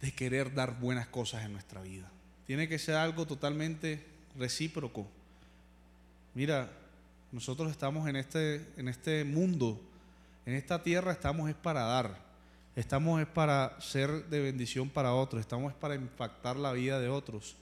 de 0.00 0.12
querer 0.12 0.52
dar 0.54 0.78
buenas 0.78 1.06
cosas 1.06 1.44
en 1.44 1.52
nuestra 1.52 1.80
vida. 1.80 2.10
Tiene 2.46 2.68
que 2.68 2.78
ser 2.78 2.96
algo 2.96 3.26
totalmente 3.26 4.04
recíproco. 4.38 5.06
Mira, 6.34 6.70
nosotros 7.32 7.70
estamos 7.70 8.08
en 8.08 8.16
este, 8.16 8.66
en 8.76 8.88
este 8.88 9.24
mundo, 9.24 9.80
en 10.44 10.54
esta 10.54 10.82
tierra 10.82 11.12
estamos 11.12 11.48
es 11.48 11.54
para 11.54 11.82
dar, 11.82 12.18
estamos 12.76 13.20
es 13.20 13.26
para 13.26 13.80
ser 13.80 14.26
de 14.26 14.40
bendición 14.40 14.90
para 14.90 15.14
otros, 15.14 15.40
estamos 15.40 15.72
es 15.72 15.78
para 15.78 15.94
impactar 15.94 16.56
la 16.56 16.72
vida 16.72 17.00
de 17.00 17.08
otros. 17.08 17.56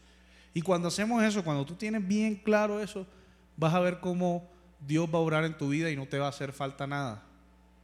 Y 0.54 0.62
cuando 0.62 0.88
hacemos 0.88 1.22
eso, 1.22 1.44
cuando 1.44 1.64
tú 1.64 1.74
tienes 1.74 2.06
bien 2.06 2.34
claro 2.36 2.80
eso, 2.80 3.06
vas 3.56 3.72
a 3.74 3.80
ver 3.80 4.00
cómo 4.00 4.50
Dios 4.86 5.08
va 5.08 5.18
a 5.18 5.22
orar 5.22 5.44
en 5.44 5.56
tu 5.56 5.68
vida 5.68 5.90
y 5.90 5.96
no 5.96 6.06
te 6.06 6.18
va 6.18 6.26
a 6.26 6.30
hacer 6.30 6.52
falta 6.52 6.86
nada 6.86 7.22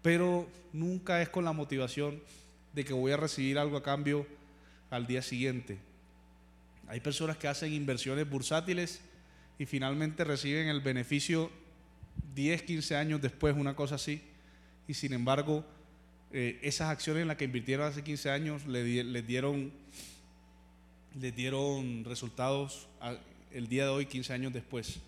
pero 0.03 0.49
nunca 0.73 1.21
es 1.23 1.29
con 1.29 1.45
la 1.45 1.53
motivación 1.53 2.21
de 2.79 2.85
que 2.85 2.93
voy 2.93 3.11
a 3.11 3.17
recibir 3.17 3.59
algo 3.59 3.77
a 3.77 3.83
cambio 3.83 4.25
al 4.89 5.09
día 5.09 5.21
siguiente. 5.21 5.79
Hay 6.87 7.01
personas 7.01 7.37
que 7.37 7.49
hacen 7.49 7.73
inversiones 7.73 8.31
bursátiles 8.31 9.01
y 9.59 9.67
finalmente 9.67 10.23
reciben 10.23 10.69
el 10.69 10.81
beneficio 10.81 11.51
10, 12.37 12.63
15 12.63 12.95
años 12.95 13.21
después, 13.21 13.57
una 13.57 13.75
cosa 13.75 13.97
así, 13.97 14.23
y 14.87 14.95
sin 14.95 15.13
embargo, 15.13 15.65
eh, 16.33 16.61
esas 16.63 16.91
acciones 16.91 17.23
en 17.23 17.29
las 17.29 17.37
que 17.37 17.47
invirtieron 17.47 17.85
hace 17.85 18.05
15 18.05 18.31
años 18.31 18.65
les, 18.65 19.27
dieron, 19.27 19.73
les 21.21 21.35
dieron 21.35 22.05
resultados 22.05 22.87
el 23.53 23.67
día 23.67 23.87
de 23.87 23.91
hoy, 23.91 24.07
15 24.07 24.33
años 24.33 24.53
después. 24.53 25.01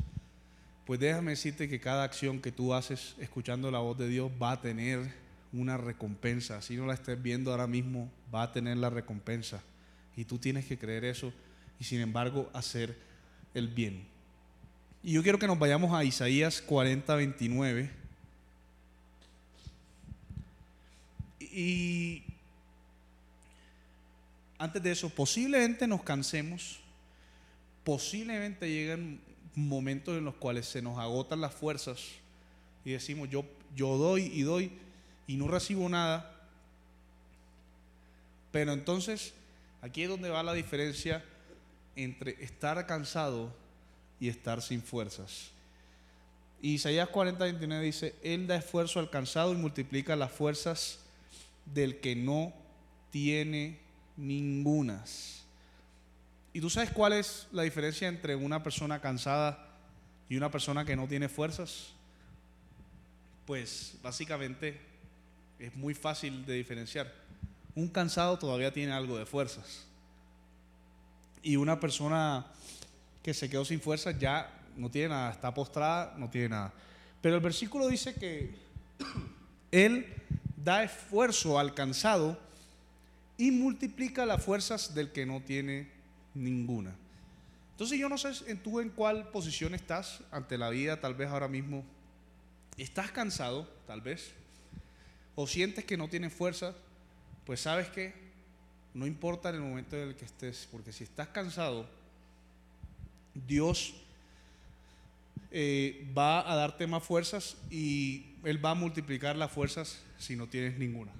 Pues 0.87 0.99
déjame 0.99 1.31
decirte 1.31 1.69
que 1.69 1.79
cada 1.79 2.03
acción 2.03 2.41
que 2.41 2.50
tú 2.50 2.75
haces 2.75 3.15
escuchando 3.21 3.71
la 3.71 3.79
voz 3.79 3.97
de 3.97 4.09
Dios 4.09 4.29
va 4.43 4.50
a 4.50 4.61
tener 4.61 5.30
una 5.52 5.76
recompensa. 5.76 6.62
Si 6.62 6.76
no 6.76 6.87
la 6.87 6.95
estés 6.95 7.21
viendo 7.21 7.50
ahora 7.50 7.66
mismo, 7.66 8.11
va 8.35 8.42
a 8.42 8.52
tener 8.52 8.76
la 8.76 8.90
recompensa. 8.90 9.62
Y 10.16 10.25
tú 10.25 10.38
tienes 10.38 10.66
que 10.66 10.78
creer 10.78 11.04
eso 11.04 11.33
y 11.78 11.85
sin 11.85 12.00
embargo 12.00 12.50
hacer 12.52 12.97
el 13.54 13.69
bien. 13.69 14.04
Y 15.02 15.12
yo 15.12 15.23
quiero 15.23 15.38
que 15.38 15.47
nos 15.47 15.59
vayamos 15.59 15.92
a 15.92 16.04
Isaías 16.04 16.61
40, 16.61 17.14
29. 17.14 17.90
Y 21.52 22.23
antes 24.59 24.83
de 24.83 24.92
eso, 24.92 25.09
posiblemente 25.09 25.87
nos 25.87 26.02
cansemos, 26.02 26.80
posiblemente 27.83 28.69
lleguen 28.69 29.21
momentos 29.54 30.16
en 30.16 30.25
los 30.25 30.35
cuales 30.35 30.66
se 30.66 30.83
nos 30.83 30.99
agotan 30.99 31.40
las 31.40 31.54
fuerzas 31.54 31.99
y 32.85 32.92
decimos, 32.92 33.28
yo, 33.30 33.45
yo 33.75 33.97
doy 33.97 34.30
y 34.33 34.42
doy 34.42 34.71
y 35.27 35.37
no 35.37 35.49
recibo 35.49 35.89
nada. 35.89 36.35
Pero 38.50 38.73
entonces, 38.73 39.33
aquí 39.83 40.03
es 40.03 40.09
donde 40.09 40.31
va 40.31 40.43
la 40.43 40.55
diferencia 40.55 41.25
entre 41.97 42.43
estar 42.43 42.85
cansado 42.87 43.55
y 44.19 44.29
estar 44.29 44.62
sin 44.62 44.83
fuerzas. 44.83 45.50
Isaías 46.62 47.09
40, 47.09 47.43
29 47.45 47.85
dice, 47.85 48.15
Él 48.23 48.47
da 48.47 48.57
esfuerzo 48.57 49.00
al 49.00 49.11
cansado 49.11 49.53
y 49.53 49.57
multiplica 49.57 50.15
las 50.15 50.31
fuerzas 50.31 50.99
del 51.65 52.00
que 52.00 52.15
no 52.15 52.53
tiene 53.11 53.79
ningunas. 54.17 55.45
¿Y 56.53 56.61
tú 56.61 56.69
sabes 56.69 56.91
cuál 56.91 57.15
es 57.15 57.47
la 57.53 57.62
diferencia 57.62 58.09
entre 58.09 58.35
una 58.35 58.62
persona 58.62 59.00
cansada 59.00 59.69
y 60.29 60.37
una 60.37 60.50
persona 60.50 60.85
que 60.85 60.97
no 60.97 61.07
tiene 61.07 61.29
fuerzas? 61.29 61.93
Pues 63.47 63.97
básicamente 64.03 64.81
es 65.61 65.76
muy 65.76 65.95
fácil 65.95 66.45
de 66.47 66.55
diferenciar. 66.55 67.12
Un 67.75 67.88
cansado 67.88 68.38
todavía 68.38 68.73
tiene 68.73 68.93
algo 68.93 69.19
de 69.19 69.26
fuerzas. 69.26 69.85
Y 71.43 71.57
una 71.57 71.79
persona 71.79 72.47
que 73.23 73.35
se 73.35 73.49
quedó 73.49 73.64
sin 73.64 73.81
fuerzas 73.81 74.19
ya 74.19 74.50
no 74.76 74.90
tiene 74.90 75.11
nada, 75.11 75.31
está 75.31 75.52
postrada, 75.52 76.14
no 76.17 76.31
tiene 76.31 76.49
nada. 76.49 76.73
Pero 77.21 77.37
el 77.37 77.40
versículo 77.43 77.87
dice 77.88 78.14
que 78.14 78.55
Él 79.71 80.07
da 80.57 80.83
esfuerzo 80.83 81.59
al 81.59 81.75
cansado 81.75 82.38
y 83.37 83.50
multiplica 83.50 84.26
las 84.26 84.43
fuerzas 84.43 84.95
del 84.95 85.12
que 85.12 85.26
no 85.26 85.40
tiene 85.40 85.90
ninguna. 86.35 86.95
Entonces 87.73 87.99
yo 87.99 88.09
no 88.09 88.19
sé 88.19 88.33
en 88.47 88.62
tú 88.62 88.81
en 88.81 88.90
cuál 88.90 89.29
posición 89.29 89.75
estás 89.75 90.21
ante 90.31 90.59
la 90.59 90.69
vida, 90.71 91.00
tal 91.00 91.14
vez 91.14 91.29
ahora 91.29 91.49
mismo 91.49 91.85
estás 92.76 93.11
cansado, 93.11 93.69
tal 93.87 94.00
vez, 94.00 94.33
o 95.35 95.47
sientes 95.47 95.85
que 95.85 95.97
no 95.97 96.09
tienes 96.09 96.33
fuerza, 96.33 96.75
pues 97.47 97.61
sabes 97.61 97.89
que 97.89 98.13
no 98.95 99.07
importa 99.07 99.51
en 99.51 99.57
el 99.57 99.61
momento 99.63 99.97
en 99.97 100.09
el 100.09 100.17
que 100.17 100.25
estés, 100.25 100.69
porque 100.71 100.93
si 100.93 101.05
estás 101.05 101.29
cansado, 101.29 101.89
Dios 103.35 103.95
eh, 105.53 106.07
va 106.17 106.51
a 106.51 106.55
darte 106.55 106.87
más 106.87 107.03
fuerzas 107.03 107.57
y 107.71 108.27
Él 108.45 108.65
va 108.65 108.71
a 108.71 108.75
multiplicar 108.75 109.37
las 109.37 109.51
fuerzas 109.51 110.01
si 110.19 110.37
no 110.37 110.49
tienes 110.49 110.79
ninguna. 110.79 111.13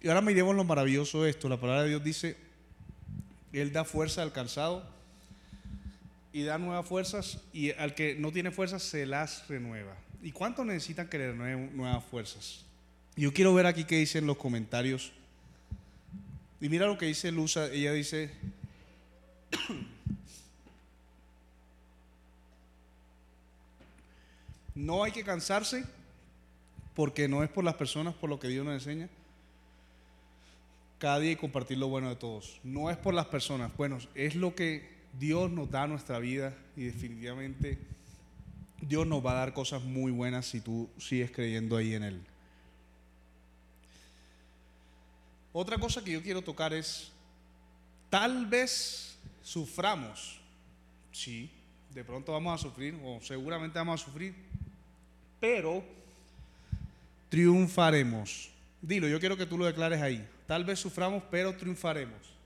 Y 0.00 0.08
ahora 0.08 0.20
miremos 0.20 0.54
lo 0.54 0.62
maravilloso 0.62 1.24
de 1.24 1.30
esto. 1.30 1.48
La 1.48 1.58
palabra 1.58 1.82
de 1.82 1.88
Dios 1.88 2.04
dice, 2.04 2.36
Él 3.52 3.72
da 3.72 3.84
fuerza 3.84 4.22
al 4.22 4.32
cansado 4.32 4.88
y 6.32 6.42
da 6.44 6.58
nuevas 6.58 6.86
fuerzas 6.86 7.42
y 7.52 7.72
al 7.72 7.94
que 7.94 8.14
no 8.14 8.30
tiene 8.30 8.52
fuerzas 8.52 8.82
se 8.82 9.06
las 9.06 9.48
renueva. 9.48 9.96
¿Y 10.22 10.32
cuánto 10.32 10.64
necesitan 10.64 11.08
que 11.08 11.18
le 11.18 11.30
renueven 11.32 11.76
nuevas 11.76 12.04
fuerzas? 12.04 12.64
Yo 13.16 13.32
quiero 13.32 13.54
ver 13.54 13.66
aquí 13.66 13.84
qué 13.84 13.96
dicen 13.96 14.26
los 14.26 14.36
comentarios. 14.36 15.12
Y 16.60 16.68
mira 16.68 16.86
lo 16.86 16.98
que 16.98 17.06
dice 17.06 17.30
Luza, 17.30 17.66
ella 17.66 17.92
dice, 17.92 18.32
no 24.74 25.04
hay 25.04 25.12
que 25.12 25.22
cansarse 25.22 25.84
porque 26.94 27.28
no 27.28 27.44
es 27.44 27.50
por 27.50 27.62
las 27.62 27.74
personas 27.74 28.14
por 28.14 28.28
lo 28.28 28.40
que 28.40 28.48
Dios 28.48 28.64
nos 28.64 28.74
enseña, 28.74 29.08
cada 30.98 31.20
día 31.20 31.30
y 31.30 31.36
compartir 31.36 31.78
lo 31.78 31.86
bueno 31.86 32.08
de 32.08 32.16
todos. 32.16 32.60
No 32.64 32.90
es 32.90 32.96
por 32.96 33.14
las 33.14 33.26
personas, 33.26 33.70
bueno, 33.76 33.98
es 34.16 34.34
lo 34.34 34.56
que 34.56 34.98
Dios 35.18 35.48
nos 35.50 35.70
da 35.70 35.84
a 35.84 35.86
nuestra 35.86 36.18
vida 36.18 36.56
y 36.76 36.86
definitivamente 36.86 37.78
Dios 38.80 39.06
nos 39.06 39.24
va 39.24 39.32
a 39.32 39.36
dar 39.36 39.52
cosas 39.52 39.82
muy 39.82 40.12
buenas 40.12 40.46
si 40.46 40.60
tú 40.60 40.88
sigues 40.98 41.30
creyendo 41.30 41.76
ahí 41.76 41.94
en 41.94 42.02
Él. 42.04 42.20
Otra 45.52 45.78
cosa 45.78 46.04
que 46.04 46.12
yo 46.12 46.22
quiero 46.22 46.42
tocar 46.42 46.72
es, 46.72 47.10
tal 48.10 48.46
vez 48.46 49.18
suframos, 49.42 50.38
sí, 51.10 51.50
de 51.94 52.04
pronto 52.04 52.32
vamos 52.32 52.54
a 52.54 52.62
sufrir 52.62 52.94
o 53.02 53.20
seguramente 53.20 53.78
vamos 53.78 54.00
a 54.00 54.04
sufrir, 54.04 54.34
pero 55.40 55.82
triunfaremos. 57.28 58.50
Dilo, 58.80 59.08
yo 59.08 59.18
quiero 59.18 59.36
que 59.36 59.46
tú 59.46 59.58
lo 59.58 59.64
declares 59.64 60.00
ahí. 60.00 60.26
Tal 60.46 60.64
vez 60.64 60.78
suframos, 60.78 61.22
pero 61.30 61.56
triunfaremos. 61.56 62.37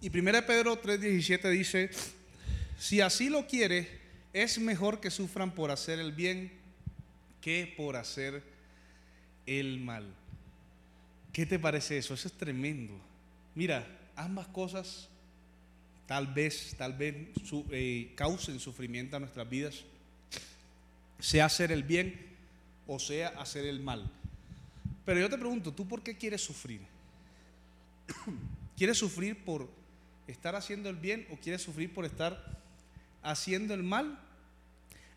Y 0.00 0.08
1 0.08 0.46
Pedro 0.46 0.80
3:17 0.80 1.50
dice, 1.50 1.90
si 2.78 3.00
así 3.00 3.28
lo 3.28 3.46
quiere, 3.46 4.00
es 4.32 4.58
mejor 4.58 5.00
que 5.00 5.10
sufran 5.10 5.54
por 5.54 5.70
hacer 5.70 5.98
el 5.98 6.12
bien 6.12 6.52
que 7.42 7.72
por 7.76 7.96
hacer 7.96 8.42
el 9.46 9.78
mal. 9.80 10.06
¿Qué 11.32 11.44
te 11.44 11.58
parece 11.58 11.98
eso? 11.98 12.14
Eso 12.14 12.28
es 12.28 12.34
tremendo. 12.34 12.94
Mira, 13.54 13.86
ambas 14.16 14.46
cosas 14.48 15.08
tal 16.06 16.26
vez, 16.26 16.74
tal 16.76 16.94
vez 16.94 17.14
eh, 17.70 18.12
causen 18.16 18.58
sufrimiento 18.58 19.16
a 19.16 19.20
nuestras 19.20 19.48
vidas, 19.48 19.84
sea 21.18 21.44
hacer 21.44 21.70
el 21.70 21.84
bien 21.84 22.18
o 22.86 22.98
sea 22.98 23.28
hacer 23.28 23.66
el 23.66 23.80
mal. 23.80 24.10
Pero 25.04 25.20
yo 25.20 25.30
te 25.30 25.38
pregunto, 25.38 25.72
¿tú 25.72 25.86
por 25.86 26.02
qué 26.02 26.16
quieres 26.16 26.42
sufrir? 26.42 26.80
¿Quieres 28.76 28.98
sufrir 28.98 29.36
por 29.44 29.68
estar 30.30 30.54
haciendo 30.54 30.88
el 30.88 30.96
bien 30.96 31.26
o 31.30 31.36
quieres 31.36 31.62
sufrir 31.62 31.92
por 31.92 32.04
estar 32.04 32.44
haciendo 33.22 33.74
el 33.74 33.82
mal? 33.82 34.18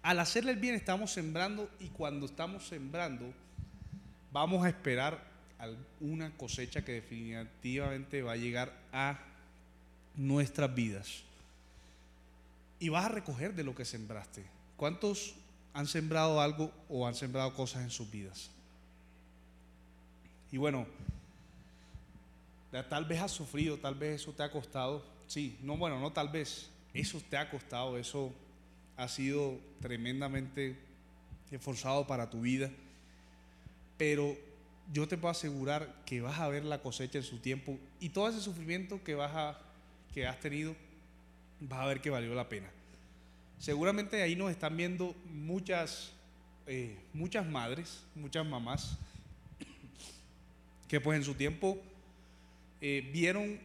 Al 0.01 0.19
hacerle 0.19 0.51
el 0.51 0.59
bien 0.59 0.75
estamos 0.75 1.11
sembrando 1.11 1.69
y 1.79 1.87
cuando 1.87 2.25
estamos 2.25 2.67
sembrando 2.67 3.33
vamos 4.31 4.65
a 4.65 4.69
esperar 4.69 5.31
una 6.01 6.35
cosecha 6.35 6.83
que 6.83 6.93
definitivamente 6.93 8.21
va 8.21 8.33
a 8.33 8.37
llegar 8.37 8.73
a 8.91 9.19
nuestras 10.15 10.73
vidas. 10.73 11.23
Y 12.79 12.89
vas 12.89 13.05
a 13.05 13.09
recoger 13.09 13.53
de 13.53 13.63
lo 13.63 13.73
que 13.73 13.85
sembraste. 13.85 14.43
¿Cuántos 14.75 15.35
han 15.73 15.87
sembrado 15.87 16.41
algo 16.41 16.71
o 16.89 17.07
han 17.07 17.15
sembrado 17.15 17.53
cosas 17.53 17.83
en 17.83 17.91
sus 17.91 18.11
vidas? 18.11 18.49
Y 20.51 20.57
bueno, 20.57 20.85
tal 22.81 23.05
vez 23.05 23.21
has 23.21 23.31
sufrido, 23.31 23.77
tal 23.77 23.93
vez 23.93 24.21
eso 24.21 24.31
te 24.31 24.41
ha 24.41 24.49
costado. 24.49 25.05
Sí, 25.27 25.57
no, 25.61 25.77
bueno, 25.77 25.99
no 25.99 26.11
tal 26.11 26.29
vez. 26.29 26.69
Eso 26.93 27.21
te 27.29 27.37
ha 27.37 27.49
costado, 27.49 27.97
eso 27.97 28.33
ha 28.97 29.07
sido 29.07 29.59
tremendamente 29.79 30.75
esforzado 31.51 32.07
para 32.07 32.29
tu 32.29 32.41
vida. 32.41 32.71
Pero 33.97 34.35
yo 34.91 35.07
te 35.07 35.17
puedo 35.17 35.31
asegurar 35.31 36.03
que 36.05 36.21
vas 36.21 36.39
a 36.39 36.47
ver 36.47 36.65
la 36.65 36.81
cosecha 36.81 37.19
en 37.19 37.23
su 37.23 37.37
tiempo 37.37 37.77
y 37.99 38.09
todo 38.09 38.27
ese 38.29 38.41
sufrimiento 38.41 39.03
que, 39.03 39.15
vas 39.15 39.31
a, 39.35 39.59
que 40.13 40.27
has 40.27 40.39
tenido, 40.39 40.75
vas 41.59 41.79
a 41.79 41.85
ver 41.85 42.01
que 42.01 42.09
valió 42.09 42.33
la 42.33 42.49
pena. 42.49 42.69
Seguramente 43.59 44.21
ahí 44.21 44.35
nos 44.35 44.51
están 44.51 44.75
viendo 44.75 45.15
muchas, 45.31 46.11
eh, 46.67 46.97
muchas 47.13 47.45
madres, 47.45 48.03
muchas 48.15 48.45
mamás, 48.45 48.97
que 50.87 50.99
pues 50.99 51.17
en 51.17 51.23
su 51.23 51.33
tiempo 51.33 51.81
eh, 52.85 53.09
vieron, 53.13 53.57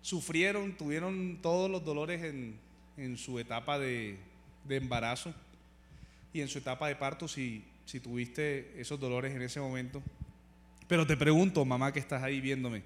sufrieron, 0.00 0.72
tuvieron 0.72 1.38
todos 1.42 1.70
los 1.70 1.84
dolores 1.84 2.22
en, 2.22 2.56
en 2.96 3.18
su 3.18 3.38
etapa 3.38 3.78
de, 3.78 4.16
de, 4.64 4.76
embarazo 4.76 5.34
y 6.32 6.40
en 6.40 6.48
su 6.48 6.56
etapa 6.56 6.88
de 6.88 6.96
parto, 6.96 7.28
si, 7.28 7.62
si 7.84 8.00
tuviste 8.00 8.72
esos 8.80 8.98
dolores 8.98 9.34
en 9.34 9.42
ese 9.42 9.60
momento. 9.60 10.02
Pero 10.88 11.06
te 11.06 11.14
pregunto, 11.14 11.62
mamá 11.66 11.92
que 11.92 11.98
estás 11.98 12.22
ahí 12.22 12.40
viéndome, 12.40 12.82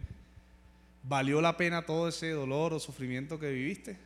¿valió 1.04 1.40
la 1.40 1.56
pena 1.56 1.86
todo 1.86 2.08
ese 2.08 2.30
dolor 2.30 2.72
o 2.72 2.80
sufrimiento 2.80 3.38
que 3.38 3.52
viviste? 3.52 3.96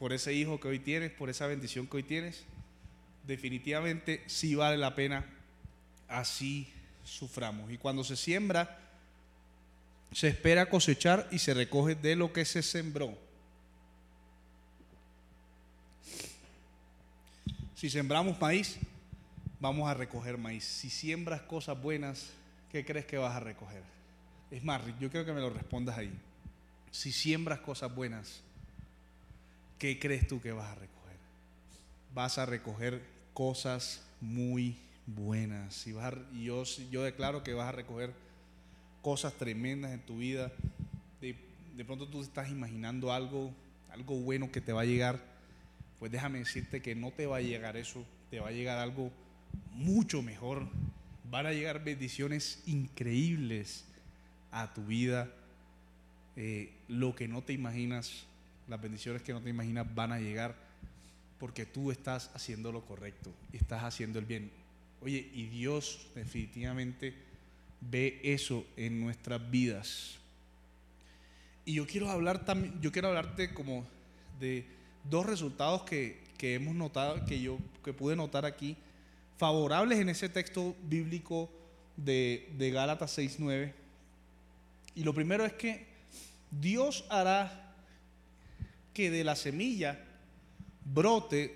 Por 0.00 0.12
ese 0.12 0.34
hijo 0.34 0.58
que 0.58 0.66
hoy 0.66 0.80
tienes, 0.80 1.12
por 1.12 1.30
esa 1.30 1.46
bendición 1.46 1.86
que 1.86 1.98
hoy 1.98 2.02
tienes. 2.02 2.44
Definitivamente 3.28 4.24
sí 4.26 4.56
vale 4.56 4.76
la 4.76 4.96
pena, 4.96 5.24
así 6.08 6.66
suframos. 7.04 7.70
Y 7.70 7.78
cuando 7.78 8.02
se 8.02 8.16
siembra, 8.16 8.85
se 10.12 10.28
espera 10.28 10.68
cosechar 10.68 11.28
y 11.30 11.38
se 11.38 11.54
recoge 11.54 11.94
de 11.94 12.16
lo 12.16 12.32
que 12.32 12.44
se 12.44 12.62
sembró. 12.62 13.16
Si 17.74 17.90
sembramos 17.90 18.40
maíz, 18.40 18.78
vamos 19.60 19.88
a 19.88 19.94
recoger 19.94 20.38
maíz. 20.38 20.64
Si 20.64 20.88
siembras 20.88 21.42
cosas 21.42 21.80
buenas, 21.80 22.30
¿qué 22.72 22.84
crees 22.84 23.04
que 23.04 23.18
vas 23.18 23.36
a 23.36 23.40
recoger? 23.40 23.82
Es 24.50 24.64
más, 24.64 24.82
yo 24.98 25.10
quiero 25.10 25.26
que 25.26 25.32
me 25.32 25.40
lo 25.40 25.50
respondas 25.50 25.98
ahí. 25.98 26.12
Si 26.90 27.12
siembras 27.12 27.60
cosas 27.60 27.94
buenas, 27.94 28.40
¿qué 29.78 29.98
crees 29.98 30.26
tú 30.26 30.40
que 30.40 30.52
vas 30.52 30.70
a 30.70 30.74
recoger? 30.76 31.16
Vas 32.14 32.38
a 32.38 32.46
recoger 32.46 33.02
cosas 33.34 34.00
muy 34.20 34.78
buenas. 35.06 35.86
Y, 35.86 35.92
vas 35.92 36.14
yo, 36.32 36.64
yo 36.90 37.02
declaro 37.02 37.42
que 37.44 37.52
vas 37.52 37.68
a 37.68 37.72
recoger 37.72 38.12
cosas 39.06 39.34
tremendas 39.34 39.92
en 39.92 40.00
tu 40.00 40.18
vida. 40.18 40.50
De, 41.20 41.36
de 41.76 41.84
pronto 41.84 42.08
tú 42.08 42.22
estás 42.22 42.50
imaginando 42.50 43.12
algo, 43.12 43.54
algo 43.90 44.16
bueno 44.16 44.50
que 44.50 44.60
te 44.60 44.72
va 44.72 44.80
a 44.80 44.84
llegar. 44.84 45.22
Pues 46.00 46.10
déjame 46.10 46.40
decirte 46.40 46.82
que 46.82 46.96
no 46.96 47.12
te 47.12 47.26
va 47.26 47.36
a 47.36 47.40
llegar 47.40 47.76
eso, 47.76 48.04
te 48.30 48.40
va 48.40 48.48
a 48.48 48.50
llegar 48.50 48.78
algo 48.78 49.12
mucho 49.76 50.22
mejor 50.22 50.66
van 51.30 51.46
a 51.46 51.52
llegar 51.52 51.84
bendiciones 51.84 52.62
increíbles 52.66 53.84
a 54.50 54.74
tu 54.74 54.84
vida. 54.84 55.30
Eh, 56.34 56.72
lo 56.88 57.14
que 57.14 57.28
no 57.28 57.42
te 57.42 57.52
imaginas, 57.52 58.24
las 58.66 58.80
bendiciones 58.80 59.22
que 59.22 59.32
no 59.32 59.40
te 59.40 59.50
imaginas 59.50 59.86
van 59.94 60.10
a 60.10 60.18
llegar 60.18 60.56
porque 61.38 61.64
tú 61.64 61.92
estás 61.92 62.32
haciendo 62.34 62.72
lo 62.72 62.84
correcto 62.84 63.30
y 63.52 63.56
estás 63.56 63.84
haciendo 63.84 64.18
el 64.18 64.24
bien. 64.24 64.50
Oye, 65.00 65.30
y 65.32 65.46
Dios 65.46 66.08
definitivamente 66.16 67.14
ve 67.80 68.20
eso 68.22 68.66
en 68.76 69.00
nuestras 69.00 69.50
vidas. 69.50 70.18
Y 71.64 71.74
yo 71.74 71.86
quiero 71.86 72.10
hablar 72.10 72.44
también, 72.44 72.80
yo 72.80 72.92
quiero 72.92 73.08
hablarte 73.08 73.52
como 73.52 73.86
de 74.38 74.66
dos 75.04 75.26
resultados 75.26 75.82
que, 75.82 76.22
que 76.38 76.54
hemos 76.54 76.74
notado, 76.74 77.24
que 77.24 77.40
yo 77.40 77.58
que 77.84 77.92
pude 77.92 78.16
notar 78.16 78.44
aquí 78.44 78.76
favorables 79.38 79.98
en 79.98 80.08
ese 80.08 80.28
texto 80.28 80.74
bíblico 80.84 81.50
de, 81.96 82.52
de 82.56 82.70
Gálatas 82.70 83.18
6.9. 83.18 83.72
Y 84.94 85.04
lo 85.04 85.14
primero 85.14 85.44
es 85.44 85.52
que 85.52 85.86
Dios 86.50 87.04
hará 87.08 87.74
que 88.94 89.10
de 89.10 89.24
la 89.24 89.36
semilla 89.36 90.02
brote 90.84 91.54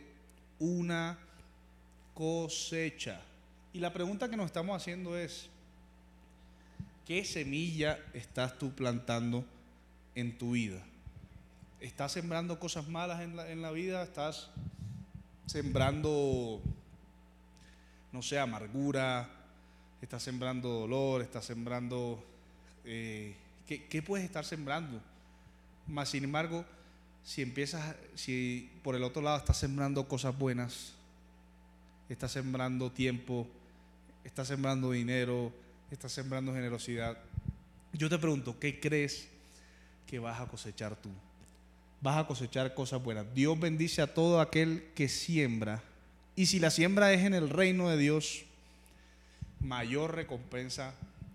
una 0.59 1.19
cosecha. 2.15 3.21
Y 3.73 3.79
la 3.79 3.93
pregunta 3.93 4.29
que 4.29 4.37
nos 4.37 4.47
estamos 4.47 4.77
haciendo 4.77 5.17
es, 5.17 5.49
¿qué 7.11 7.25
semilla 7.25 7.99
estás 8.15 8.57
tú 8.57 8.73
plantando 8.73 9.45
en 10.15 10.39
tu 10.39 10.53
vida? 10.53 10.81
¿Estás 11.81 12.13
sembrando 12.13 12.61
cosas 12.61 12.87
malas 12.87 13.21
en 13.23 13.35
la, 13.35 13.51
en 13.51 13.63
la 13.63 13.73
vida? 13.73 14.05
¿Estás 14.05 14.49
sembrando 15.45 16.63
no 18.13 18.23
sé, 18.23 18.39
amargura, 18.39 19.29
está 20.01 20.21
sembrando 20.21 20.69
dolor, 20.69 21.23
está 21.23 21.43
sembrando... 21.43 22.25
Eh, 22.85 23.35
¿qué, 23.67 24.03
puedes 24.03 24.25
estar 24.25 24.45
sembrando? 24.45 25.03
Más 25.89 26.11
sin 26.11 26.23
embargo, 26.23 26.65
si 27.25 27.43
empiezas, 27.43 27.97
si 28.15 28.71
por 28.85 28.95
el 28.95 29.03
otro 29.03 29.21
lado 29.21 29.39
estás 29.39 29.57
sembrando 29.57 30.07
cosas 30.07 30.39
buenas, 30.39 30.93
estás 32.09 32.31
sembrando 32.31 32.93
tiempo, 32.93 33.49
estás 34.23 34.47
sembrando 34.47 34.93
dinero, 34.93 35.53
estás 35.91 36.13
sembrando 36.13 36.55
generosidad, 36.55 37.19
yo 37.93 38.09
te 38.09 38.19
pregunto, 38.19 38.59
¿qué 38.59 38.79
crees 38.79 39.29
que 40.07 40.19
vas 40.19 40.41
a 40.41 40.47
cosechar 40.47 40.97
tú? 40.97 41.11
Vas 42.01 42.17
a 42.17 42.27
cosechar 42.27 42.75
cosas 42.75 43.03
buenas. 43.03 43.27
Dios 43.35 43.59
bendice 43.59 44.01
a 44.01 44.15
todo 44.15 44.41
aquel 44.41 44.85
que 44.95 45.09
siembra 45.09 45.83
y 46.37 46.47
si 46.47 46.59
la 46.59 46.71
siembra 46.71 47.13
es 47.13 47.25
en 47.25 47.35
el 47.35 47.51
reino 47.51 47.91
de 47.91 47.99
Dios, 47.99 48.45
mayor 49.61 50.15
recompensa 50.15 50.95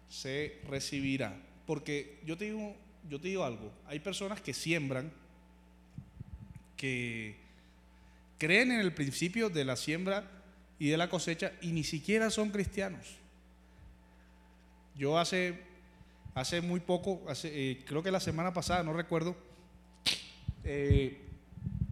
se 0.10 0.60
recibirá. 0.68 1.36
Porque 1.68 2.20
yo 2.26 2.38
te 2.38 2.46
digo, 2.46 2.76
yo 3.10 3.20
te 3.20 3.28
digo 3.28 3.44
algo, 3.44 3.72
hay 3.88 4.00
personas 4.00 4.42
que 4.42 4.54
siembran, 4.54 5.12
que 6.78 7.36
creen 8.38 8.72
en 8.72 8.80
el 8.80 8.94
principio 8.94 9.50
de 9.50 9.66
la 9.66 9.76
siembra 9.76 10.30
y 10.80 10.90
de 10.90 10.98
la 10.98 11.10
cosecha 11.10 11.54
y 11.62 11.72
ni 11.72 11.84
siquiera 11.84 12.30
son 12.30 12.50
cristianos. 12.50 13.18
Yo 14.98 15.18
hace, 15.18 15.60
hace 16.34 16.62
muy 16.62 16.80
poco, 16.80 17.22
eh, 17.44 17.84
creo 17.86 18.02
que 18.04 18.12
la 18.12 18.20
semana 18.20 18.54
pasada, 18.54 18.84
no 18.84 18.94
recuerdo, 18.94 19.36
eh, 20.64 21.22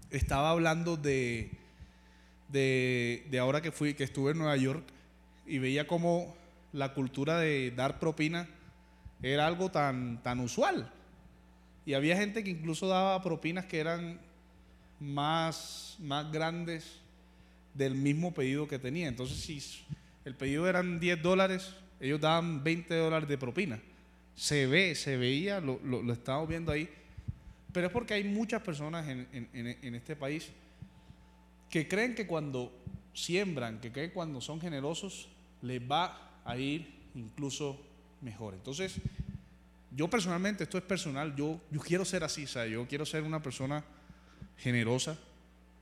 estaba 0.10 0.52
hablando 0.52 0.98
de 0.98 1.64
de, 2.54 3.40
ahora 3.40 3.62
que 3.62 3.72
fui, 3.72 3.96
que 3.96 4.04
estuve 4.04 4.32
en 4.32 4.38
Nueva 4.38 4.56
York 4.56 4.84
y 5.46 5.58
veía 5.58 5.88
como 5.88 6.36
la 6.72 6.94
cultura 6.94 7.40
de 7.40 7.72
dar 7.72 8.00
propina 8.00 8.48
era 9.22 9.48
algo 9.48 9.72
tan, 9.72 10.22
tan 10.22 10.40
usual. 10.40 10.92
Y 11.86 11.96
había 11.96 12.16
gente 12.16 12.44
que 12.44 12.52
incluso 12.52 12.88
daba 12.88 13.22
propinas 13.22 13.66
que 13.66 13.80
eran 13.80 14.20
más, 15.00 15.98
más 16.00 16.32
grandes 16.32 17.00
del 17.74 17.96
mismo 17.96 18.34
pedido 18.34 18.68
que 18.68 18.80
tenía. 18.80 19.08
Entonces, 19.08 19.38
si 19.38 19.62
el 20.24 20.36
pedido 20.36 20.68
eran 20.68 21.00
10 21.00 21.22
dólares, 21.22 21.74
ellos 22.06 22.22
daban 22.22 22.64
20 22.64 22.94
dólares 22.96 23.28
de 23.30 23.38
propina. 23.38 23.80
Se 24.36 24.68
ve, 24.68 24.96
se 24.96 25.18
veía, 25.18 25.60
lo, 25.60 25.80
lo, 25.84 26.12
estamos 26.14 26.48
viendo 26.48 26.72
ahí. 26.72 26.90
Pero 27.72 27.88
es 27.88 27.94
porque 27.94 28.14
hay 28.14 28.24
muchas 28.24 28.62
personas 28.62 29.08
en, 29.08 29.28
en 29.52 29.96
este 29.96 30.16
país 30.16 30.52
que 31.70 31.88
creen 31.88 32.14
que 32.14 32.28
cuando 32.28 32.72
siembran, 33.14 33.80
que 33.80 33.92
creen 33.92 34.10
que 34.10 34.14
cuando 34.14 34.42
son 34.42 34.62
generosos, 34.62 35.28
les 35.62 35.82
va 35.82 36.42
a 36.46 36.58
ir 36.58 36.88
incluso 37.16 37.80
mejor. 38.22 38.54
Entonces, 38.54 38.96
yo 39.96 40.10
personalmente, 40.10 40.64
esto 40.64 40.78
es 40.78 40.84
personal, 40.84 41.36
yo, 41.36 41.62
yo 41.72 41.80
quiero 41.80 42.06
ser 42.06 42.24
así, 42.24 42.46
o 42.46 42.66
yo 42.66 42.88
quiero 42.88 43.06
ser 43.06 43.24
una 43.24 43.42
persona 43.42 43.84
generosa, 44.58 45.18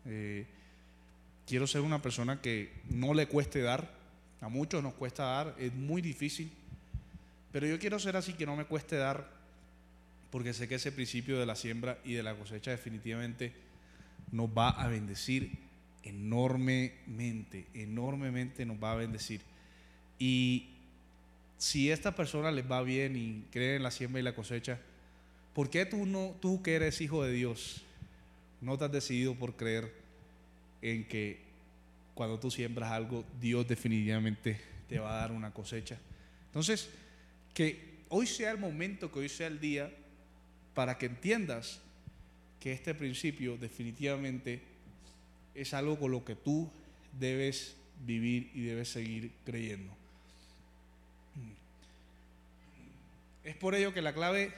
eh, 0.06 0.46
quiero 1.46 1.68
ser 1.68 1.82
una 1.82 2.02
persona 2.02 2.42
que 2.42 2.72
no 2.90 3.14
le 3.14 3.28
cueste 3.28 3.62
dar, 3.62 4.01
a 4.42 4.50
muchos 4.50 4.82
nos 4.84 4.94
cuesta 4.96 5.24
dar, 5.24 5.56
es 5.58 5.74
muy 5.74 6.02
difícil, 6.02 6.52
pero 7.52 7.68
yo 7.68 7.80
quiero 7.80 8.00
ser 8.00 8.18
así 8.18 8.34
que 8.34 8.46
no 8.46 8.56
me 8.56 8.66
cueste 8.66 8.96
dar, 8.96 9.30
porque 10.32 10.54
sé 10.54 10.68
que 10.68 10.76
ese 10.76 10.92
principio 10.92 11.40
de 11.40 11.46
la 11.46 11.56
siembra 11.56 12.00
y 12.04 12.14
de 12.14 12.24
la 12.24 12.36
cosecha 12.36 12.72
definitivamente 12.72 13.54
nos 14.32 14.50
va 14.50 14.70
a 14.70 14.88
bendecir 14.88 15.52
enormemente, 16.04 17.68
enormemente 17.74 18.66
nos 18.66 18.82
va 18.82 18.94
a 18.94 18.96
bendecir. 18.96 19.42
Y 20.18 20.70
si 21.58 21.92
a 21.92 21.94
esta 21.94 22.16
persona 22.16 22.50
les 22.52 22.70
va 22.70 22.82
bien 22.82 23.16
y 23.16 23.44
creen 23.52 23.78
en 23.78 23.84
la 23.84 23.92
siembra 23.92 24.20
y 24.20 24.24
la 24.24 24.34
cosecha, 24.34 24.80
¿por 25.54 25.70
qué 25.70 25.86
tú, 25.86 26.06
no, 26.06 26.36
tú 26.42 26.64
que 26.64 26.76
eres 26.76 27.02
hijo 27.02 27.24
de 27.24 27.34
Dios, 27.34 27.84
no 28.62 28.78
te 28.78 28.86
has 28.86 28.92
decidido 28.92 29.36
por 29.36 29.56
creer 29.56 29.94
en 30.82 31.08
que 31.08 31.51
cuando 32.22 32.40
tú 32.40 32.52
siembras 32.52 32.92
algo, 32.92 33.26
Dios 33.40 33.68
definitivamente 33.68 34.62
te 34.88 35.00
va 35.00 35.16
a 35.16 35.22
dar 35.22 35.32
una 35.32 35.52
cosecha? 35.52 35.98
Entonces, 36.46 36.88
que 37.52 38.04
hoy 38.10 38.28
sea 38.28 38.52
el 38.52 38.60
momento, 38.60 39.12
que 39.12 39.18
hoy 39.18 39.28
sea 39.28 39.48
el 39.48 39.60
día, 39.60 39.92
para 40.76 41.00
que 41.00 41.08
entiendas 41.08 41.80
que 42.60 42.74
este 42.74 42.94
principio 42.94 43.58
definitivamente 43.58 44.62
es 45.56 45.74
algo 45.74 45.98
con 45.98 46.12
lo 46.12 46.24
que 46.24 46.36
tú 46.36 46.70
debes 47.20 47.76
vivir 48.06 48.52
y 48.54 48.66
debes 48.66 48.90
seguir 48.90 49.32
creyendo. 49.44 49.92
Es 53.44 53.56
por 53.56 53.74
ello 53.74 53.96
que 53.96 54.04
la 54.04 54.14
clave 54.14 54.54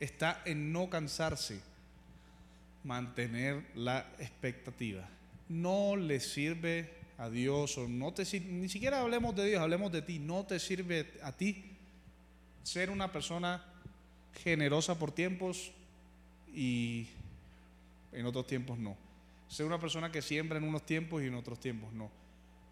está 0.00 0.40
en 0.46 0.72
no 0.72 0.88
cansarse, 0.88 1.60
mantener 2.82 3.62
la 3.74 4.10
expectativa. 4.18 5.06
No 5.48 5.96
le 5.96 6.20
sirve 6.20 6.92
a 7.18 7.30
Dios 7.30 7.78
o 7.78 7.88
no 7.88 8.12
te 8.12 8.24
ni 8.40 8.68
siquiera 8.68 9.00
hablemos 9.00 9.36
de 9.36 9.46
Dios, 9.46 9.62
hablemos 9.62 9.92
de 9.92 10.02
ti, 10.02 10.18
no 10.18 10.44
te 10.44 10.58
sirve 10.58 11.12
a 11.22 11.32
ti 11.32 11.64
ser 12.62 12.90
una 12.90 13.12
persona 13.12 13.64
generosa 14.42 14.98
por 14.98 15.12
tiempos 15.12 15.72
y 16.52 17.06
en 18.12 18.26
otros 18.26 18.46
tiempos 18.46 18.78
no. 18.78 18.96
Ser 19.48 19.66
una 19.66 19.78
persona 19.78 20.10
que 20.10 20.22
siembra 20.22 20.58
en 20.58 20.64
unos 20.64 20.84
tiempos 20.86 21.22
y 21.22 21.26
en 21.26 21.34
otros 21.34 21.60
tiempos 21.60 21.92
no. 21.92 22.10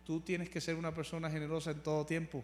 Tú 0.04 0.20
tienes 0.20 0.50
que 0.50 0.60
ser 0.60 0.74
una 0.74 0.94
persona 0.94 1.30
generosa 1.30 1.70
en 1.70 1.82
todo 1.82 2.04
tiempo. 2.06 2.42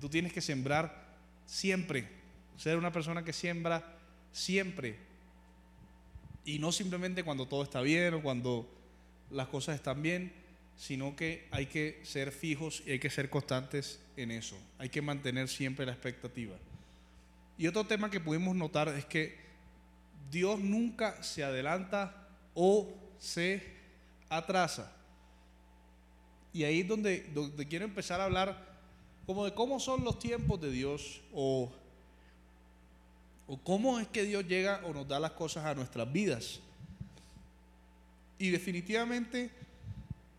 Tú 0.00 0.08
tienes 0.08 0.32
que 0.32 0.40
sembrar 0.40 1.16
siempre 1.46 2.20
ser 2.60 2.76
una 2.76 2.92
persona 2.92 3.24
que 3.24 3.32
siembra 3.32 3.96
siempre. 4.32 4.98
Y 6.44 6.58
no 6.58 6.72
simplemente 6.72 7.24
cuando 7.24 7.48
todo 7.48 7.62
está 7.62 7.80
bien 7.80 8.12
o 8.12 8.22
cuando 8.22 8.68
las 9.30 9.48
cosas 9.48 9.76
están 9.76 10.02
bien, 10.02 10.32
sino 10.76 11.14
que 11.14 11.46
hay 11.50 11.66
que 11.66 12.00
ser 12.04 12.32
fijos 12.32 12.82
y 12.86 12.92
hay 12.92 12.98
que 12.98 13.10
ser 13.10 13.28
constantes 13.28 14.00
en 14.16 14.30
eso. 14.30 14.56
Hay 14.78 14.88
que 14.88 15.02
mantener 15.02 15.48
siempre 15.48 15.86
la 15.86 15.92
expectativa. 15.92 16.56
Y 17.58 17.66
otro 17.66 17.84
tema 17.84 18.10
que 18.10 18.20
pudimos 18.20 18.56
notar 18.56 18.88
es 18.88 19.04
que 19.04 19.38
Dios 20.30 20.58
nunca 20.58 21.22
se 21.22 21.44
adelanta 21.44 22.28
o 22.54 22.88
se 23.18 23.62
atrasa. 24.28 24.90
Y 26.52 26.64
ahí 26.64 26.80
es 26.80 26.88
donde, 26.88 27.26
quiero 27.68 27.84
empezar 27.84 28.20
a 28.20 28.24
hablar 28.24 28.68
como 29.26 29.44
de 29.44 29.54
cómo 29.54 29.78
son 29.78 30.04
los 30.04 30.18
tiempos 30.18 30.60
de 30.60 30.70
Dios 30.70 31.20
o 31.32 31.70
o 33.52 33.58
cómo 33.58 33.98
es 33.98 34.06
que 34.06 34.22
Dios 34.22 34.46
llega 34.46 34.80
o 34.84 34.94
nos 34.94 35.08
da 35.08 35.18
las 35.18 35.32
cosas 35.32 35.64
a 35.64 35.74
nuestras 35.74 36.10
vidas. 36.12 36.60
Y 38.40 38.48
definitivamente 38.48 39.50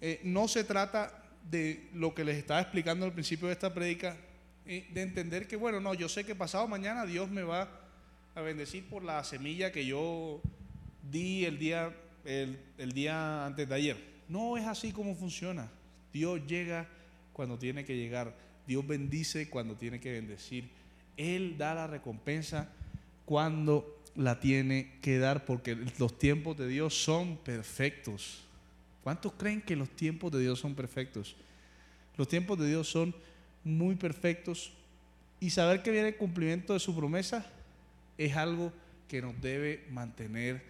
eh, 0.02 0.20
no 0.24 0.48
se 0.48 0.64
trata 0.64 1.24
de 1.52 1.88
lo 1.94 2.16
que 2.16 2.26
les 2.26 2.36
estaba 2.36 2.60
explicando 2.60 3.06
al 3.06 3.14
principio 3.14 3.46
de 3.46 3.54
esta 3.54 3.72
prédica, 3.72 4.18
eh, 4.66 4.88
de 4.92 5.04
entender 5.04 5.48
que, 5.48 5.56
bueno, 5.56 5.80
no, 5.80 5.94
yo 5.94 6.10
sé 6.10 6.26
que 6.26 6.34
pasado 6.34 6.68
mañana 6.68 7.06
Dios 7.06 7.30
me 7.30 7.44
va 7.44 7.70
a 8.34 8.42
bendecir 8.42 8.90
por 8.90 9.04
la 9.04 9.24
semilla 9.24 9.72
que 9.72 9.86
yo 9.86 10.42
di 11.12 11.46
el 11.46 11.60
día, 11.60 11.96
el 12.26 12.92
día 12.92 13.46
antes 13.46 13.70
de 13.70 13.76
ayer. 13.76 13.98
No 14.28 14.58
es 14.58 14.66
así 14.66 14.92
como 14.92 15.14
funciona. 15.14 15.70
Dios 16.12 16.42
llega 16.48 16.90
cuando 17.34 17.60
tiene 17.60 17.86
que 17.86 17.96
llegar. 17.96 18.36
Dios 18.66 18.86
bendice 18.88 19.48
cuando 19.48 19.76
tiene 19.76 20.00
que 20.00 20.12
bendecir. 20.14 20.72
Él 21.18 21.56
da 21.56 21.76
la 21.76 21.86
recompensa 21.86 22.68
cuando 23.26 24.01
la 24.16 24.40
tiene 24.40 24.94
que 25.02 25.18
dar, 25.18 25.46
porque 25.46 25.78
los 26.00 26.18
tiempos 26.18 26.58
de 26.58 26.68
Dios 26.68 27.04
son 27.04 27.38
perfectos. 27.38 28.42
¿Cuántos 29.04 29.34
creen 29.34 29.62
que 29.62 29.76
los 29.76 29.90
tiempos 29.90 30.32
de 30.32 30.42
Dios 30.42 30.60
son 30.60 30.76
perfectos? 30.76 31.36
Los 32.18 32.28
tiempos 32.28 32.60
de 32.60 32.68
Dios 32.68 32.90
son 32.90 33.16
muy 33.64 33.96
perfectos 33.96 34.74
y 35.40 35.50
saber 35.50 35.82
que 35.82 35.92
viene 35.92 36.10
el 36.10 36.18
cumplimiento 36.18 36.74
de 36.74 36.80
su 36.80 36.96
promesa 36.96 37.46
es 38.18 38.36
algo 38.36 38.72
que 39.08 39.22
nos 39.22 39.40
debe 39.42 39.86
mantener 39.90 40.62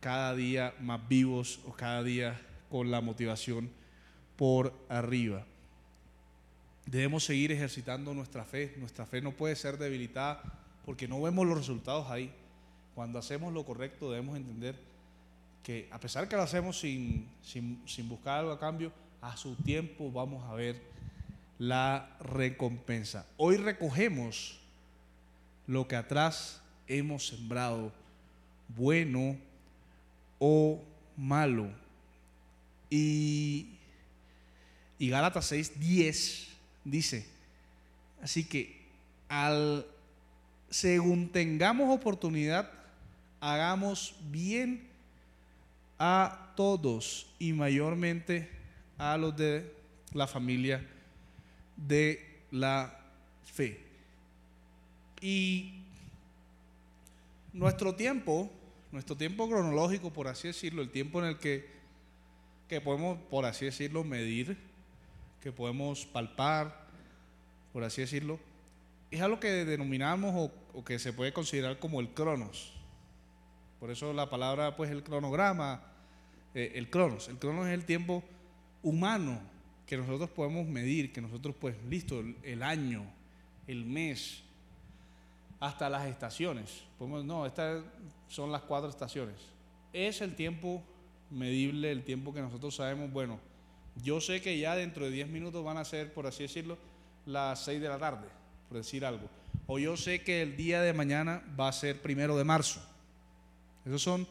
cada 0.00 0.34
día 0.34 0.74
más 0.80 1.06
vivos 1.08 1.60
o 1.66 1.72
cada 1.72 2.02
día 2.02 2.40
con 2.70 2.90
la 2.90 3.00
motivación 3.00 3.70
por 4.36 4.72
arriba. 4.88 5.44
Debemos 6.86 7.24
seguir 7.24 7.50
ejercitando 7.50 8.14
nuestra 8.14 8.44
fe. 8.44 8.74
Nuestra 8.78 9.04
fe 9.04 9.20
no 9.20 9.32
puede 9.32 9.56
ser 9.56 9.76
debilitada 9.76 10.42
porque 10.86 11.08
no 11.08 11.20
vemos 11.20 11.46
los 11.46 11.58
resultados 11.58 12.08
ahí. 12.08 12.32
Cuando 12.94 13.18
hacemos 13.18 13.52
lo 13.52 13.66
correcto 13.66 14.10
debemos 14.10 14.36
entender 14.36 14.76
que 15.62 15.88
a 15.90 15.98
pesar 15.98 16.28
que 16.28 16.36
lo 16.36 16.42
hacemos 16.42 16.78
sin, 16.78 17.28
sin, 17.42 18.08
buscar 18.08 18.38
algo 18.38 18.52
a 18.52 18.60
cambio, 18.60 18.92
a 19.20 19.36
su 19.36 19.56
tiempo 19.56 20.10
vamos 20.12 20.48
a 20.48 20.54
ver 20.54 20.80
la 21.58 22.16
recompensa. 22.20 23.26
Hoy 23.36 23.56
recogemos 23.56 24.60
lo 25.66 25.88
que 25.88 25.96
atrás 25.96 26.62
hemos 26.86 27.26
sembrado, 27.26 27.92
bueno 28.68 29.36
o 30.38 30.80
malo. 31.16 31.68
Y, 32.88 33.70
y 35.00 35.10
Gálatas 35.10 35.46
6, 35.46 35.80
10 35.80 36.48
dice, 36.84 37.26
así 38.22 38.44
que 38.44 38.86
al 39.28 39.84
según 40.70 41.28
tengamos 41.28 41.94
oportunidad, 41.94 42.70
hagamos 43.40 44.14
bien 44.30 44.88
a 45.98 46.52
todos 46.56 47.26
y 47.38 47.52
mayormente 47.52 48.50
a 48.98 49.16
los 49.16 49.36
de 49.36 49.72
la 50.12 50.26
familia 50.26 50.86
de 51.76 52.42
la 52.50 52.98
fe. 53.44 53.80
Y 55.20 55.74
nuestro 57.52 57.94
tiempo, 57.94 58.50
nuestro 58.92 59.16
tiempo 59.16 59.48
cronológico, 59.48 60.12
por 60.12 60.28
así 60.28 60.48
decirlo, 60.48 60.82
el 60.82 60.90
tiempo 60.90 61.20
en 61.20 61.28
el 61.28 61.38
que, 61.38 61.66
que 62.68 62.80
podemos, 62.80 63.18
por 63.30 63.44
así 63.44 63.64
decirlo, 63.64 64.04
medir, 64.04 64.56
que 65.42 65.52
podemos 65.52 66.06
palpar, 66.06 66.86
por 67.72 67.84
así 67.84 68.00
decirlo, 68.00 68.38
es 69.16 69.22
algo 69.22 69.40
que 69.40 69.64
denominamos 69.64 70.50
o, 70.74 70.84
que 70.84 70.98
se 70.98 71.12
puede 71.12 71.32
considerar 71.32 71.78
como 71.78 72.00
el 72.00 72.10
cronos. 72.10 72.74
Por 73.80 73.90
eso 73.90 74.12
la 74.12 74.28
palabra, 74.28 74.76
pues 74.76 74.90
el 74.90 75.02
cronograma, 75.02 75.82
eh, 76.54 76.72
el 76.74 76.90
cronos. 76.90 77.28
El 77.28 77.38
cronos 77.38 77.66
es 77.66 77.72
el 77.72 77.86
tiempo 77.86 78.22
humano 78.82 79.40
que 79.86 79.96
nosotros 79.96 80.28
podemos 80.30 80.66
medir, 80.66 81.12
que 81.12 81.22
nosotros, 81.22 81.54
pues, 81.58 81.76
listo, 81.88 82.22
el, 82.42 82.62
año, 82.62 83.04
el 83.66 83.86
mes, 83.86 84.42
hasta 85.60 85.88
las 85.88 86.06
estaciones. 86.06 86.84
No, 87.00 87.46
estas 87.46 87.82
son 88.28 88.52
las 88.52 88.62
cuatro 88.62 88.90
estaciones. 88.90 89.36
Es 89.94 90.20
el 90.20 90.34
tiempo 90.34 90.82
medible, 91.30 91.90
el 91.90 92.04
tiempo 92.04 92.34
que 92.34 92.42
nosotros 92.42 92.76
sabemos, 92.76 93.10
bueno, 93.10 93.40
yo 94.02 94.20
sé 94.20 94.42
que 94.42 94.58
ya 94.58 94.76
dentro 94.76 95.06
de 95.06 95.10
10 95.10 95.28
minutos 95.28 95.64
van 95.64 95.78
a 95.78 95.84
ser, 95.86 96.12
por 96.12 96.26
así 96.26 96.42
decirlo, 96.42 96.76
las 97.24 97.64
6 97.64 97.80
de 97.80 97.88
la 97.88 97.98
tarde 97.98 98.28
por 98.68 98.78
decir 98.78 99.04
algo. 99.04 99.28
O 99.66 99.78
yo 99.78 99.96
sé 99.96 100.22
que 100.22 100.42
el 100.42 100.56
día 100.56 100.80
de 100.82 100.92
mañana 100.92 101.42
va 101.58 101.68
a 101.68 101.72
ser 101.72 102.00
primero 102.00 102.36
de 102.36 102.44
marzo. 102.44 102.80
Esos 103.84 104.02
son 104.02 104.26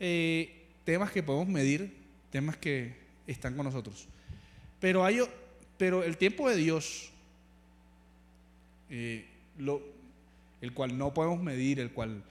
eh, 0.00 0.66
temas 0.84 1.10
que 1.10 1.22
podemos 1.22 1.48
medir, 1.48 1.96
temas 2.30 2.56
que, 2.56 3.00
están 3.26 3.54
con 3.56 3.64
nosotros. 3.64 4.06
Pero, 4.80 5.04
hay, 5.04 5.20
pero 5.78 6.02
el 6.02 6.16
tiempo 6.16 6.50
de 6.50 6.56
Dios, 6.56 7.10
eh, 8.90 9.26
lo, 9.58 9.80
el 10.60 10.72
cual 10.72 10.98
no 10.98 11.14
podemos 11.14 11.40
medir, 11.40 11.78
el 11.78 11.92
cual 11.92 12.22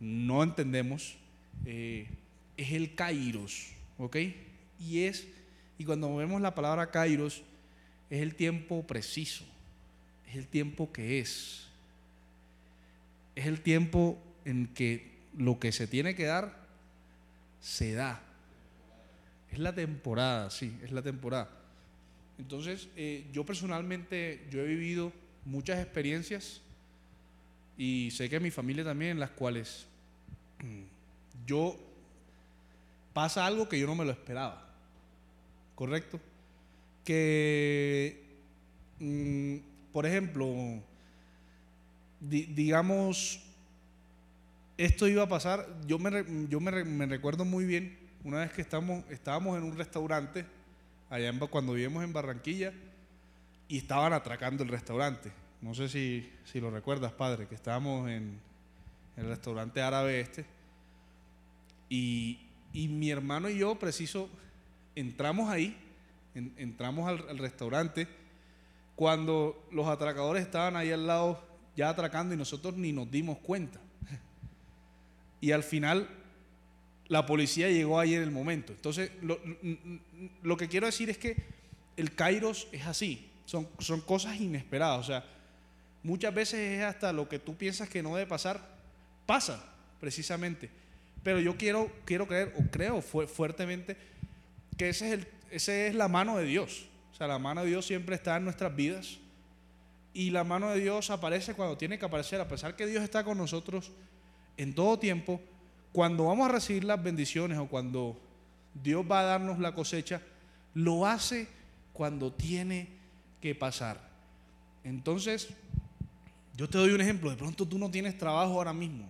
no 0.00 0.42
entendemos, 0.42 1.16
eh, 1.64 2.06
es 2.56 2.72
el 2.72 2.94
kairos, 2.94 3.72
¿ok? 3.98 4.16
Y 4.80 5.00
es, 5.00 5.26
y 5.78 5.84
cuando 5.84 6.14
vemos 6.16 6.40
la 6.40 6.54
palabra 6.54 6.90
kairos, 6.90 7.42
es 8.10 8.22
el 8.22 8.34
tiempo 8.34 8.86
preciso, 8.86 9.44
es 10.28 10.36
el 10.36 10.46
tiempo 10.46 10.92
que 10.92 11.20
es, 11.20 11.68
es 13.34 13.46
el 13.46 13.60
tiempo 13.60 14.18
en 14.44 14.68
que 14.68 15.16
lo 15.36 15.58
que 15.58 15.72
se 15.72 15.86
tiene 15.86 16.14
que 16.14 16.24
dar, 16.24 16.66
se 17.60 17.92
da. 17.92 18.22
Es 19.50 19.58
la 19.58 19.74
temporada, 19.74 20.50
sí, 20.50 20.76
es 20.82 20.92
la 20.92 21.02
temporada. 21.02 21.50
Entonces, 22.38 22.88
eh, 22.96 23.24
yo 23.32 23.44
personalmente, 23.44 24.46
yo 24.50 24.60
he 24.60 24.66
vivido 24.66 25.12
muchas 25.44 25.80
experiencias 25.80 26.60
y 27.78 28.10
sé 28.10 28.28
que 28.28 28.40
mi 28.40 28.50
familia 28.50 28.84
también, 28.84 29.12
en 29.12 29.20
las 29.20 29.30
cuales 29.30 29.86
mm, 30.62 31.46
yo 31.46 31.78
pasa 33.12 33.46
algo 33.46 33.68
que 33.68 33.78
yo 33.78 33.86
no 33.86 33.94
me 33.94 34.04
lo 34.04 34.12
esperaba. 34.12 34.62
¿Correcto? 35.74 36.20
Que, 37.04 38.22
mm, 38.98 39.56
por 39.96 40.04
ejemplo, 40.04 40.54
digamos, 42.20 43.40
esto 44.76 45.08
iba 45.08 45.22
a 45.22 45.26
pasar, 45.26 45.66
yo, 45.86 45.98
me, 45.98 46.22
yo 46.50 46.60
me, 46.60 47.06
recuerdo 47.06 47.46
muy 47.46 47.64
bien 47.64 47.96
una 48.22 48.40
vez 48.40 48.52
que 48.52 48.60
estamos, 48.60 49.04
estábamos 49.08 49.56
en 49.56 49.64
un 49.64 49.74
restaurante, 49.74 50.44
allá 51.08 51.32
cuando 51.48 51.72
vivimos 51.72 52.04
en 52.04 52.12
Barranquilla, 52.12 52.74
y 53.68 53.78
estaban 53.78 54.12
atracando 54.12 54.62
el 54.64 54.68
restaurante. 54.68 55.32
No 55.62 55.74
sé 55.74 55.88
si, 55.88 56.30
si 56.44 56.60
lo 56.60 56.70
recuerdas, 56.70 57.12
padre, 57.12 57.46
que 57.46 57.54
estábamos 57.54 58.10
en, 58.10 58.38
el 59.16 59.28
restaurante 59.28 59.80
árabe 59.80 60.20
este, 60.20 60.44
y, 61.88 62.40
y 62.74 62.88
mi 62.88 63.10
hermano 63.10 63.48
y 63.48 63.56
yo, 63.56 63.78
preciso, 63.78 64.28
entramos 64.94 65.48
ahí, 65.48 65.74
entramos 66.34 67.08
al, 67.08 67.38
restaurante, 67.38 68.25
cuando 68.96 69.68
los 69.70 69.86
atracadores 69.86 70.42
estaban 70.42 70.74
ahí 70.74 70.90
al 70.90 71.06
lado 71.06 71.40
ya 71.76 71.90
atracando 71.90 72.34
y 72.34 72.38
nosotros 72.38 72.74
ni 72.76 72.92
nos 72.92 73.10
dimos 73.10 73.38
cuenta. 73.38 73.80
Y 75.38 75.52
al 75.52 75.62
final 75.62 76.08
la 77.08 77.26
policía 77.26 77.68
llegó 77.68 78.00
ahí 78.00 78.14
en 78.14 78.22
el 78.22 78.30
momento. 78.30 78.72
Entonces, 78.72 79.12
lo, 79.22 79.38
lo 80.42 80.56
que 80.56 80.66
quiero 80.66 80.86
decir 80.86 81.10
es 81.10 81.18
que 81.18 81.36
el 81.96 82.14
Kairos 82.14 82.68
es 82.72 82.86
así, 82.86 83.30
son, 83.44 83.68
son 83.78 84.00
cosas 84.00 84.40
inesperadas. 84.40 84.98
O 84.98 85.04
sea, 85.04 85.24
muchas 86.02 86.34
veces 86.34 86.78
es 86.78 86.84
hasta 86.84 87.12
lo 87.12 87.28
que 87.28 87.38
tú 87.38 87.54
piensas 87.54 87.88
que 87.88 88.02
no 88.02 88.16
debe 88.16 88.26
pasar, 88.26 88.66
pasa 89.26 89.62
precisamente. 90.00 90.70
Pero 91.22 91.38
yo 91.40 91.56
quiero, 91.56 91.92
quiero 92.04 92.26
creer, 92.26 92.54
o 92.58 92.70
creo 92.70 93.02
fuertemente, 93.02 93.96
que 94.76 94.88
ese 94.88 95.14
es, 95.14 95.26
ese 95.50 95.88
es 95.88 95.94
la 95.94 96.08
mano 96.08 96.38
de 96.38 96.44
Dios. 96.44 96.86
O 97.16 97.18
sea, 97.18 97.26
la 97.26 97.38
mano 97.38 97.62
de 97.62 97.68
Dios 97.68 97.86
siempre 97.86 98.14
está 98.14 98.36
en 98.36 98.44
nuestras 98.44 98.76
vidas. 98.76 99.16
Y 100.12 100.30
la 100.30 100.44
mano 100.44 100.68
de 100.70 100.80
Dios 100.80 101.08
aparece 101.08 101.54
cuando 101.54 101.78
tiene 101.78 101.98
que 101.98 102.04
aparecer, 102.04 102.40
a 102.40 102.46
pesar 102.46 102.76
que 102.76 102.86
Dios 102.86 103.02
está 103.02 103.24
con 103.24 103.38
nosotros 103.38 103.90
en 104.58 104.74
todo 104.74 104.98
tiempo. 104.98 105.40
Cuando 105.92 106.26
vamos 106.26 106.48
a 106.48 106.52
recibir 106.52 106.84
las 106.84 107.02
bendiciones 107.02 107.58
o 107.58 107.66
cuando 107.66 108.20
Dios 108.74 109.04
va 109.10 109.20
a 109.20 109.24
darnos 109.24 109.58
la 109.58 109.74
cosecha, 109.74 110.20
lo 110.74 111.06
hace 111.06 111.48
cuando 111.94 112.32
tiene 112.32 112.88
que 113.40 113.54
pasar. 113.54 113.98
Entonces, 114.84 115.48
yo 116.54 116.68
te 116.68 116.76
doy 116.76 116.90
un 116.90 117.00
ejemplo. 117.00 117.30
De 117.30 117.36
pronto 117.36 117.66
tú 117.66 117.78
no 117.78 117.90
tienes 117.90 118.18
trabajo 118.18 118.52
ahora 118.52 118.74
mismo. 118.74 119.06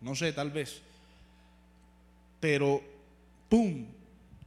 No 0.00 0.14
sé, 0.14 0.32
tal 0.32 0.50
vez 0.50 0.82
pero 2.40 2.80
¡pum! 3.48 3.84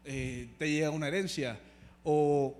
Eh, 0.06 0.48
te 0.58 0.72
llega 0.72 0.90
una 0.90 1.08
herencia 1.08 1.60
o 2.04 2.56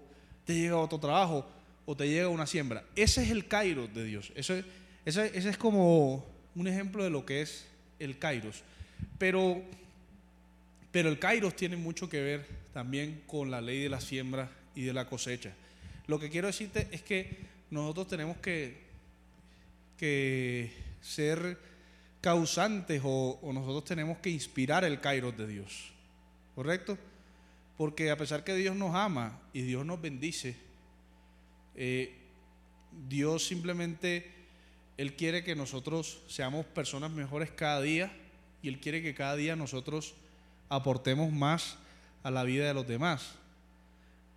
te 0.50 0.56
llega 0.56 0.78
otro 0.78 1.00
trabajo 1.00 1.46
o 1.86 1.96
te 1.96 2.10
llega 2.10 2.28
una 2.28 2.48
siembra. 2.48 2.84
Ese 2.96 3.22
es 3.22 3.30
el 3.30 3.48
Kairos 3.48 3.94
de 3.94 4.04
Dios. 4.04 4.32
Ese, 4.34 4.66
es 5.06 5.58
como 5.58 6.26
un 6.56 6.68
ejemplo 6.68 7.04
de 7.04 7.12
lo 7.12 7.24
que 7.24 7.44
es 7.44 7.68
el 8.00 8.18
Kairos. 8.18 8.64
Pero, 9.20 9.62
pero 10.92 11.08
el 11.10 11.20
Kairos 11.20 11.56
tiene 11.56 11.78
mucho 11.78 12.10
que 12.10 12.20
ver 12.20 12.48
también 12.74 13.22
con 13.28 13.52
la 13.52 13.62
ley 13.62 13.84
de 13.84 13.90
la 13.90 14.02
siembra 14.02 14.50
y 14.74 14.86
de 14.86 14.94
la 14.94 15.08
cosecha. 15.08 15.54
Lo 16.08 16.20
que 16.20 16.32
quiero 16.32 16.48
decirte 16.48 16.88
es 16.90 17.04
que 17.04 17.30
nosotros 17.70 18.08
tenemos 18.08 18.38
que, 18.38 18.76
que 19.98 20.74
ser 21.00 21.60
causantes 22.22 23.04
o, 23.06 23.40
nosotros 23.54 23.86
tenemos 23.86 24.18
que 24.18 24.32
inspirar 24.32 24.84
el 24.84 25.00
Kairos 25.00 25.38
de 25.38 25.46
Dios. 25.46 25.92
¿Correcto? 26.56 26.98
Porque 27.80 28.12
a 28.12 28.18
pesar 28.18 28.44
que 28.44 28.54
Dios 28.56 28.76
nos 28.76 28.94
ama 28.94 29.40
y 29.54 29.62
Dios 29.62 29.86
nos 29.86 30.02
bendice, 30.02 30.58
eh, 31.76 32.14
Dios 33.08 33.48
simplemente, 33.48 34.30
Él 34.98 35.16
quiere 35.16 35.46
que 35.46 35.56
nosotros 35.56 36.22
seamos 36.28 36.66
personas 36.66 37.10
mejores 37.10 37.52
cada 37.52 37.80
día 37.80 38.12
y 38.62 38.68
Él 38.68 38.82
quiere 38.82 39.02
que 39.02 39.16
cada 39.16 39.38
día 39.38 39.56
nosotros 39.56 40.14
aportemos 40.68 41.32
más 41.32 41.78
a 42.22 42.32
la 42.32 42.44
vida 42.44 42.68
de 42.68 42.74
los 42.74 42.86
demás. 42.86 43.36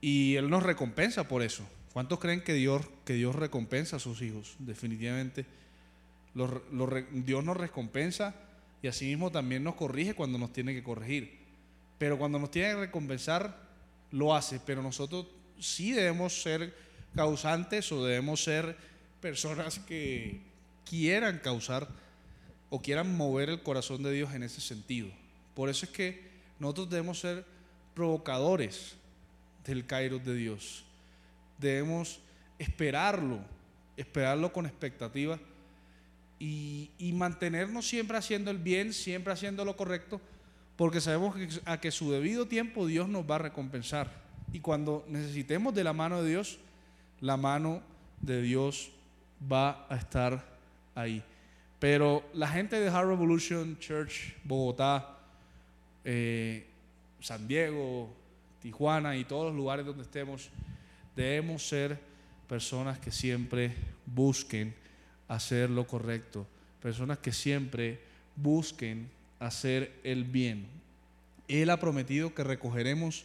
Y 0.00 0.37
Él 0.37 0.48
nos 0.48 0.62
recompensa 0.62 1.26
por 1.26 1.42
eso. 1.42 1.64
¿Cuántos 1.92 2.20
creen 2.20 2.44
que 2.44 2.55
Dios, 2.55 2.87
que 3.05 3.14
Dios 3.14 3.35
recompensa 3.35 3.96
a 3.96 3.98
sus 3.98 4.22
hijos? 4.22 4.55
Definitivamente 4.61 5.46
Dios 6.33 7.44
nos 7.44 7.57
recompensa 7.57 8.37
y 8.83 8.87
asimismo 8.87 9.33
también 9.33 9.64
nos 9.64 9.74
corrige 9.74 10.14
cuando 10.14 10.38
nos 10.38 10.52
tiene 10.52 10.74
que 10.74 10.85
corregir. 10.85 11.41
Pero 12.02 12.18
cuando 12.18 12.40
nos 12.40 12.50
tiene 12.50 12.70
que 12.70 12.80
recompensar, 12.80 13.56
lo 14.10 14.34
hace. 14.34 14.58
Pero 14.66 14.82
nosotros 14.82 15.24
sí 15.60 15.92
debemos 15.92 16.42
ser 16.42 16.74
causantes 17.14 17.92
o 17.92 18.04
debemos 18.04 18.42
ser 18.42 18.76
personas 19.20 19.78
que 19.78 20.40
quieran 20.84 21.38
causar 21.38 21.86
o 22.70 22.82
quieran 22.82 23.16
mover 23.16 23.50
el 23.50 23.62
corazón 23.62 24.02
de 24.02 24.10
Dios 24.10 24.34
en 24.34 24.42
ese 24.42 24.60
sentido. 24.60 25.10
Por 25.54 25.68
eso 25.68 25.86
es 25.86 25.92
que 25.92 26.28
nosotros 26.58 26.90
debemos 26.90 27.20
ser 27.20 27.44
provocadores 27.94 28.96
del 29.64 29.86
Kairos 29.86 30.24
de 30.24 30.34
Dios. 30.34 30.82
Debemos 31.56 32.18
esperarlo, 32.58 33.38
esperarlo 33.96 34.52
con 34.52 34.66
expectativa 34.66 35.38
y, 36.40 37.12
mantenernos 37.14 37.86
siempre 37.86 38.18
haciendo 38.18 38.50
el 38.50 38.58
bien, 38.58 38.92
siempre 38.92 39.32
haciendo 39.32 39.64
lo 39.64 39.76
correcto, 39.76 40.20
porque 40.82 41.00
sabemos 41.00 41.36
que 41.36 41.48
a 41.64 41.78
que 41.78 41.92
su 41.92 42.10
debido 42.10 42.48
tiempo 42.48 42.88
Dios 42.88 43.08
nos 43.08 43.22
va 43.30 43.36
a 43.36 43.38
recompensar. 43.38 44.10
Y 44.52 44.58
cuando 44.58 45.04
necesitemos 45.06 45.72
de 45.76 45.84
la 45.84 45.92
mano 45.92 46.20
de 46.20 46.30
Dios, 46.30 46.58
la 47.20 47.36
mano 47.36 47.80
de 48.20 48.42
Dios 48.42 48.90
va 49.40 49.86
a 49.88 49.94
estar 49.94 50.44
ahí. 50.96 51.22
Pero 51.78 52.24
la 52.34 52.48
gente 52.48 52.80
de 52.80 52.88
Hard 52.88 53.06
Revolution 53.06 53.78
Church, 53.78 54.34
Bogotá, 54.42 55.20
eh, 56.04 56.66
San 57.20 57.46
Diego, 57.46 58.12
Tijuana 58.60 59.16
y 59.16 59.22
todos 59.22 59.52
los 59.52 59.54
lugares 59.54 59.86
donde 59.86 60.02
estemos, 60.02 60.50
debemos 61.14 61.64
ser 61.64 61.96
personas 62.48 62.98
que 62.98 63.12
siempre 63.12 63.72
busquen 64.04 64.74
hacer 65.28 65.70
lo 65.70 65.86
correcto, 65.86 66.44
personas 66.82 67.18
que 67.18 67.30
siempre 67.30 68.00
busquen 68.34 69.21
hacer 69.46 69.92
el 70.05 70.24
bien. 70.24 70.66
Él 71.48 71.70
ha 71.70 71.81
prometido 71.81 72.35
que 72.35 72.44
recogeremos 72.44 73.24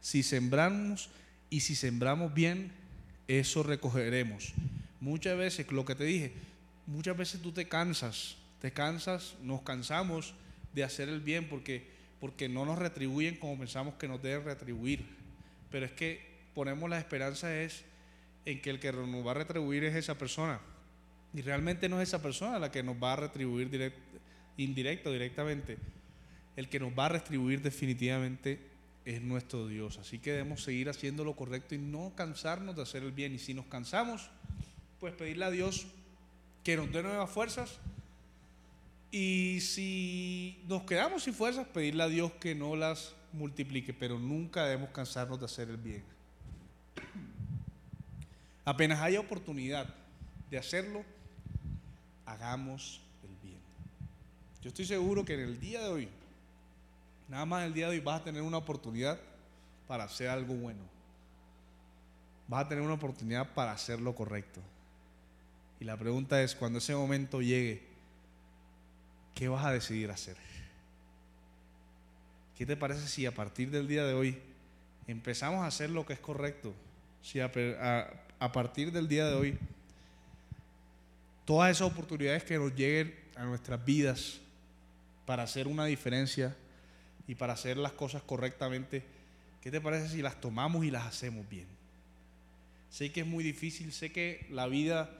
si 0.00 0.22
sembramos 0.22 1.10
y 1.50 1.60
si 1.60 1.74
sembramos 1.74 2.32
bien, 2.32 2.70
eso 3.26 3.62
recogeremos. 3.62 4.52
Muchas 5.00 5.36
veces, 5.36 5.70
lo 5.70 5.84
que 5.84 5.94
te 5.94 6.04
dije, 6.04 6.32
muchas 6.86 7.16
veces 7.16 7.42
tú 7.42 7.52
te 7.52 7.68
cansas, 7.68 8.36
te 8.60 8.72
cansas, 8.72 9.34
nos 9.42 9.62
cansamos 9.62 10.34
de 10.74 10.84
hacer 10.84 11.08
el 11.08 11.20
bien 11.20 11.48
porque, 11.48 11.86
porque 12.20 12.48
no 12.48 12.64
nos 12.64 12.78
retribuyen 12.78 13.36
como 13.36 13.58
pensamos 13.58 13.94
que 13.94 14.08
nos 14.08 14.22
deben 14.22 14.44
retribuir. 14.44 15.04
Pero 15.70 15.86
es 15.86 15.92
que 15.92 16.20
ponemos 16.54 16.88
la 16.88 16.98
esperanza 16.98 17.54
es 17.54 17.84
en 18.44 18.60
que 18.60 18.70
el 18.70 18.80
que 18.80 18.92
nos 18.92 19.26
va 19.26 19.32
a 19.32 19.34
retribuir 19.34 19.84
es 19.84 19.94
esa 19.94 20.16
persona. 20.16 20.60
Y 21.34 21.42
realmente 21.42 21.88
no 21.88 22.00
es 22.00 22.08
esa 22.08 22.22
persona 22.22 22.58
la 22.58 22.70
que 22.70 22.82
nos 22.82 22.96
va 22.96 23.12
a 23.12 23.16
retribuir 23.16 23.68
direct, 23.68 23.98
indirecto, 24.58 25.10
directamente. 25.10 25.78
El 26.56 26.68
que 26.68 26.78
nos 26.78 26.92
va 26.92 27.06
a 27.06 27.10
retribuir 27.10 27.62
definitivamente 27.62 28.60
es 29.04 29.22
nuestro 29.22 29.66
Dios. 29.66 29.98
Así 29.98 30.18
que 30.18 30.32
debemos 30.32 30.62
seguir 30.62 30.90
haciendo 30.90 31.24
lo 31.24 31.34
correcto 31.34 31.74
y 31.74 31.78
no 31.78 32.12
cansarnos 32.14 32.76
de 32.76 32.82
hacer 32.82 33.02
el 33.02 33.12
bien. 33.12 33.34
Y 33.34 33.38
si 33.38 33.54
nos 33.54 33.64
cansamos, 33.66 34.28
pues 35.00 35.14
pedirle 35.14 35.46
a 35.46 35.50
Dios 35.50 35.86
que 36.62 36.76
nos 36.76 36.92
dé 36.92 37.02
nuevas 37.02 37.30
fuerzas. 37.30 37.78
Y 39.10 39.60
si 39.62 40.58
nos 40.68 40.82
quedamos 40.82 41.22
sin 41.22 41.32
fuerzas, 41.32 41.66
pedirle 41.68 42.02
a 42.02 42.08
Dios 42.08 42.32
que 42.32 42.54
no 42.54 42.76
las 42.76 43.14
multiplique, 43.32 43.94
pero 43.94 44.18
nunca 44.18 44.64
debemos 44.64 44.90
cansarnos 44.90 45.38
de 45.38 45.46
hacer 45.46 45.70
el 45.70 45.78
bien. 45.78 46.02
Apenas 48.64 49.00
haya 49.00 49.20
oportunidad 49.20 49.94
de 50.50 50.58
hacerlo, 50.58 51.02
hagamos. 52.26 53.00
Yo 54.62 54.68
estoy 54.68 54.86
seguro 54.86 55.24
que 55.24 55.34
en 55.34 55.40
el 55.40 55.60
día 55.60 55.80
de 55.80 55.88
hoy, 55.88 56.08
nada 57.28 57.44
más 57.44 57.64
el 57.64 57.74
día 57.74 57.86
de 57.86 57.92
hoy, 57.92 58.00
vas 58.00 58.20
a 58.20 58.24
tener 58.24 58.42
una 58.42 58.56
oportunidad 58.56 59.18
para 59.86 60.04
hacer 60.04 60.28
algo 60.28 60.54
bueno. 60.54 60.80
Vas 62.48 62.64
a 62.64 62.68
tener 62.68 62.82
una 62.82 62.94
oportunidad 62.94 63.54
para 63.54 63.72
hacer 63.72 64.00
lo 64.00 64.14
correcto. 64.14 64.60
Y 65.80 65.84
la 65.84 65.96
pregunta 65.96 66.42
es, 66.42 66.54
cuando 66.54 66.78
ese 66.78 66.94
momento 66.94 67.40
llegue, 67.40 67.82
¿qué 69.34 69.48
vas 69.48 69.64
a 69.64 69.72
decidir 69.72 70.10
hacer? 70.10 70.36
¿Qué 72.56 72.66
te 72.66 72.76
parece 72.76 73.06
si 73.06 73.24
a 73.24 73.32
partir 73.32 73.70
del 73.70 73.86
día 73.86 74.04
de 74.04 74.14
hoy 74.14 74.36
empezamos 75.06 75.60
a 75.60 75.68
hacer 75.68 75.90
lo 75.90 76.04
que 76.04 76.14
es 76.14 76.18
correcto? 76.18 76.74
Si 77.22 77.38
a, 77.38 77.52
partir 78.52 78.90
del 78.90 79.06
día 79.06 79.26
de 79.26 79.34
hoy 79.34 79.58
todas 81.44 81.70
esas 81.70 81.86
oportunidades 81.86 82.42
que 82.42 82.58
nos 82.58 82.74
lleguen 82.74 83.14
a 83.36 83.44
nuestras 83.44 83.84
vidas 83.84 84.40
para 85.28 85.42
hacer 85.42 85.68
una 85.68 85.84
diferencia 85.84 86.56
y 87.26 87.34
para 87.34 87.52
hacer 87.52 87.76
las 87.76 87.92
cosas 87.92 88.22
correctamente, 88.22 89.04
¿qué 89.60 89.70
te 89.70 89.78
parece 89.78 90.08
si 90.08 90.22
las 90.22 90.40
tomamos 90.40 90.86
y 90.86 90.90
las 90.90 91.04
hacemos 91.04 91.46
bien? 91.50 91.66
Sé 92.88 93.12
que 93.12 93.20
es 93.20 93.26
muy 93.26 93.44
difícil, 93.44 93.92
sé 93.92 94.10
que 94.10 94.46
la 94.48 94.66
vida 94.68 95.10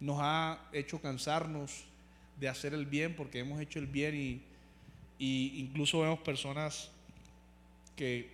nos 0.00 0.18
ha 0.20 0.68
hecho 0.72 1.00
cansarnos 1.00 1.84
de 2.40 2.48
hacer 2.48 2.74
el 2.74 2.86
bien 2.86 3.14
porque 3.14 3.38
hemos 3.38 3.60
hecho 3.60 3.78
el 3.78 3.86
bien 3.86 4.16
y, 4.16 5.60
incluso 5.60 6.00
vemos 6.00 6.18
personas 6.18 6.90
que 7.94 8.32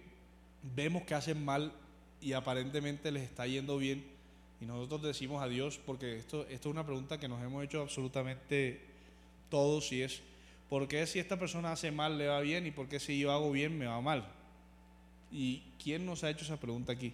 vemos 0.75 1.03
que 1.03 1.15
hacen 1.15 1.45
mal 1.45 1.75
y 2.23 2.33
aparentemente 2.33 3.13
les 3.13 3.25
está 3.25 3.47
yendo 3.47 3.77
bien 3.77 4.03
y 4.63 4.65
nosotros 4.65 5.03
decimos 5.03 5.43
a 5.43 5.47
Dios 5.47 5.79
porque 5.85 6.17
esto, 6.17 6.47
esto 6.49 6.71
es 6.71 6.73
una 6.73 6.87
pregunta 6.87 7.21
que 7.21 7.29
nos 7.29 7.45
hemos 7.45 7.63
hecho 7.63 7.83
absolutamente 7.83 8.81
todos 9.51 9.93
y 9.93 10.01
es 10.01 10.23
¿por 10.69 10.89
qué 10.89 11.07
si 11.07 11.19
esta 11.19 11.39
persona 11.39 11.73
hace 11.73 11.91
mal 11.91 12.19
le 12.19 12.29
va 12.29 12.41
bien 12.41 12.67
y 12.67 12.71
por 12.71 12.89
qué 12.89 12.99
si 12.99 13.19
yo 13.19 13.33
hago 13.33 13.51
bien 13.53 13.79
me 13.79 13.87
va 13.87 14.01
mal? 14.01 14.27
¿Y 15.31 15.63
quién 15.83 16.07
nos 16.07 16.25
ha 16.25 16.31
hecho 16.31 16.45
esa 16.45 16.59
pregunta 16.59 16.93
aquí? 16.93 17.13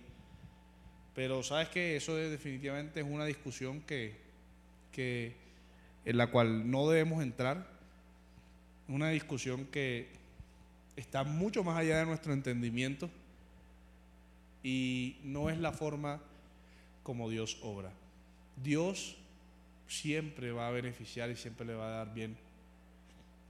Pero 1.15 1.43
sabes 1.43 1.69
que 1.69 1.97
eso 1.97 2.17
definitivamente 2.17 3.01
es 3.01 3.07
una 3.07 3.25
discusión 3.25 3.83
que, 3.83 4.17
que, 4.93 5.37
en 6.05 6.17
la 6.17 6.29
cual 6.29 6.71
no 6.71 6.89
debemos 6.89 7.23
entrar, 7.23 7.67
una 8.89 9.11
discusión 9.11 9.67
que 9.67 10.09
está 10.97 11.25
mucho 11.25 11.65
más 11.65 11.79
allá 11.79 11.99
de 11.99 12.07
nuestro 12.07 12.33
entendimiento 12.33 13.11
y 14.63 15.17
no 15.23 15.51
es 15.51 15.59
la 15.59 15.73
forma 15.73 16.21
como 17.03 17.29
Dios 17.29 17.59
obra. 17.63 17.93
Dios 18.63 19.17
siempre 19.89 20.53
va 20.53 20.69
a 20.69 20.71
beneficiar 20.71 21.31
y 21.31 21.37
siempre 21.37 21.67
le 21.67 21.75
va 21.75 21.87
a 21.87 22.05
dar 22.05 22.15
bien 22.15 22.37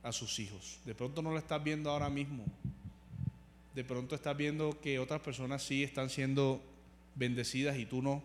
a 0.02 0.12
sus 0.12 0.38
hijos. 0.38 0.78
De 0.84 0.94
pronto 0.94 1.22
no 1.22 1.30
lo 1.30 1.38
estás 1.38 1.62
viendo 1.62 1.90
ahora 1.90 2.10
mismo. 2.10 2.44
De 3.74 3.84
pronto 3.84 4.14
estás 4.14 4.36
viendo 4.36 4.80
que 4.80 4.98
otras 4.98 5.20
personas 5.20 5.62
sí 5.62 5.82
están 5.82 6.10
siendo 6.10 6.60
bendecidas 7.14 7.76
y 7.78 7.86
tú 7.86 8.02
no. 8.02 8.22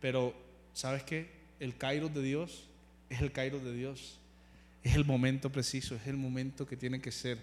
Pero, 0.00 0.34
¿sabes 0.74 1.02
qué? 1.02 1.44
el 1.60 1.76
Cairo 1.76 2.08
de 2.08 2.22
Dios 2.22 2.64
es 3.08 3.20
el 3.20 3.32
Cairo 3.32 3.58
de 3.58 3.74
Dios. 3.74 4.18
Es 4.82 4.94
el 4.94 5.04
momento 5.04 5.50
preciso, 5.50 5.94
es 5.94 6.06
el 6.06 6.16
momento 6.16 6.66
que 6.66 6.76
tiene 6.76 7.00
que 7.00 7.10
ser. 7.10 7.38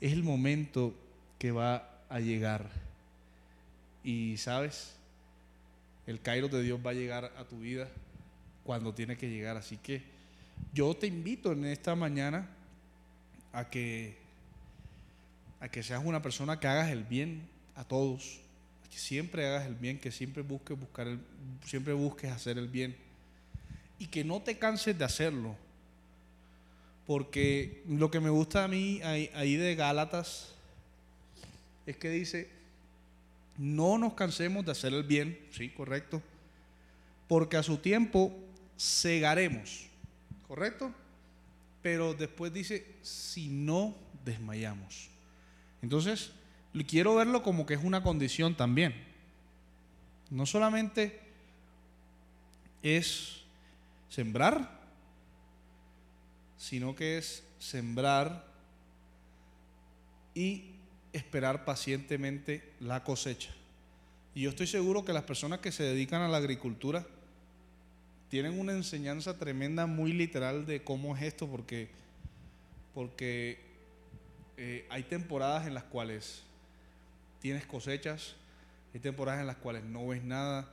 Es 0.00 0.12
el 0.12 0.22
momento 0.22 0.94
que 1.38 1.50
va 1.50 1.88
a 2.10 2.20
llegar. 2.20 2.68
Y 4.04 4.36
sabes, 4.36 4.94
el 6.06 6.20
Cairo 6.20 6.48
de 6.48 6.62
Dios 6.62 6.80
va 6.84 6.90
a 6.90 6.94
llegar 6.94 7.32
a 7.38 7.44
tu 7.44 7.60
vida 7.60 7.88
cuando 8.64 8.92
tiene 8.92 9.16
que 9.16 9.30
llegar. 9.30 9.56
Así 9.56 9.78
que 9.78 10.02
yo 10.78 10.94
te 10.94 11.08
invito 11.08 11.50
en 11.50 11.64
esta 11.64 11.96
mañana 11.96 12.48
a 13.52 13.68
que, 13.68 14.16
a 15.58 15.68
que 15.68 15.82
seas 15.82 16.00
una 16.04 16.22
persona 16.22 16.60
que 16.60 16.68
hagas 16.68 16.92
el 16.92 17.02
bien 17.02 17.48
a 17.74 17.82
todos, 17.82 18.38
que 18.88 18.96
siempre 18.96 19.44
hagas 19.44 19.66
el 19.66 19.74
bien, 19.74 19.98
que 19.98 20.12
siempre 20.12 20.44
busques 20.44 20.78
buscar 20.78 21.08
el, 21.08 21.18
siempre 21.66 21.94
busques 21.94 22.30
hacer 22.30 22.58
el 22.58 22.68
bien 22.68 22.94
y 23.98 24.06
que 24.06 24.22
no 24.22 24.40
te 24.40 24.56
canses 24.56 24.96
de 24.96 25.04
hacerlo. 25.04 25.56
Porque 27.08 27.82
lo 27.88 28.08
que 28.08 28.20
me 28.20 28.30
gusta 28.30 28.62
a 28.62 28.68
mí 28.68 29.00
ahí 29.02 29.56
de 29.56 29.74
Gálatas 29.74 30.54
es 31.86 31.96
que 31.96 32.08
dice, 32.08 32.50
no 33.56 33.98
nos 33.98 34.12
cansemos 34.12 34.64
de 34.64 34.70
hacer 34.70 34.94
el 34.94 35.02
bien, 35.02 35.40
sí, 35.50 35.70
correcto, 35.70 36.22
porque 37.26 37.56
a 37.56 37.64
su 37.64 37.78
tiempo 37.78 38.32
cegaremos, 38.78 39.87
correcto, 40.48 40.92
pero 41.82 42.14
después 42.14 42.52
dice, 42.52 42.86
si 43.02 43.48
no 43.48 43.94
desmayamos. 44.24 45.08
Entonces, 45.82 46.32
quiero 46.86 47.14
verlo 47.14 47.42
como 47.42 47.66
que 47.66 47.74
es 47.74 47.84
una 47.84 48.02
condición 48.02 48.56
también. 48.56 48.94
No 50.30 50.46
solamente 50.46 51.20
es 52.82 53.42
sembrar, 54.08 54.78
sino 56.56 56.94
que 56.94 57.18
es 57.18 57.44
sembrar 57.58 58.46
y 60.34 60.72
esperar 61.12 61.64
pacientemente 61.64 62.72
la 62.80 63.04
cosecha. 63.04 63.50
Y 64.34 64.42
yo 64.42 64.50
estoy 64.50 64.66
seguro 64.66 65.04
que 65.04 65.12
las 65.12 65.24
personas 65.24 65.60
que 65.60 65.72
se 65.72 65.82
dedican 65.82 66.22
a 66.22 66.28
la 66.28 66.36
agricultura 66.36 67.06
tienen 68.28 68.58
una 68.58 68.72
enseñanza 68.72 69.38
tremenda, 69.38 69.86
muy 69.86 70.12
literal 70.12 70.66
de 70.66 70.82
cómo 70.82 71.16
es 71.16 71.22
esto, 71.22 71.46
porque, 71.46 71.88
porque 72.94 73.58
eh, 74.56 74.86
hay 74.90 75.04
temporadas 75.04 75.66
en 75.66 75.74
las 75.74 75.84
cuales 75.84 76.42
tienes 77.40 77.64
cosechas, 77.66 78.34
hay 78.92 79.00
temporadas 79.00 79.40
en 79.40 79.46
las 79.46 79.56
cuales 79.56 79.84
no 79.84 80.08
ves 80.08 80.22
nada, 80.22 80.68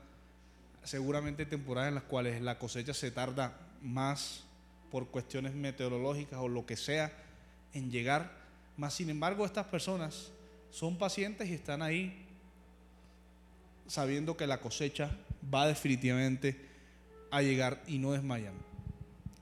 seguramente 0.84 1.44
hay 1.44 1.50
temporadas 1.50 1.90
en 1.90 1.96
las 1.96 2.04
cuales 2.04 2.42
la 2.42 2.60
cosecha 2.60 2.94
se 2.94 3.12
tarda 3.12 3.58
más 3.82 4.44
por 4.92 5.08
cuestiones 5.08 5.54
meteorológicas 5.54 6.40
o 6.40 6.48
lo 6.48 6.66
que 6.66 6.76
sea 6.78 7.12
en 7.74 7.92
llegar. 7.92 8.32
Más 8.78 8.94
sin 8.94 9.10
embargo, 9.10 9.46
estas 9.46 9.68
personas 9.68 10.32
son 10.72 10.98
pacientes 10.98 11.50
y 11.50 11.54
están 11.54 11.82
ahí 11.82 12.26
sabiendo 13.88 14.36
que 14.36 14.48
la 14.48 14.60
cosecha 14.60 15.12
va 15.54 15.68
definitivamente 15.68 16.75
a 17.32 17.42
llegar 17.42 17.84
y 17.88 17.98
no 17.98 18.12
desmayan. 18.12 18.54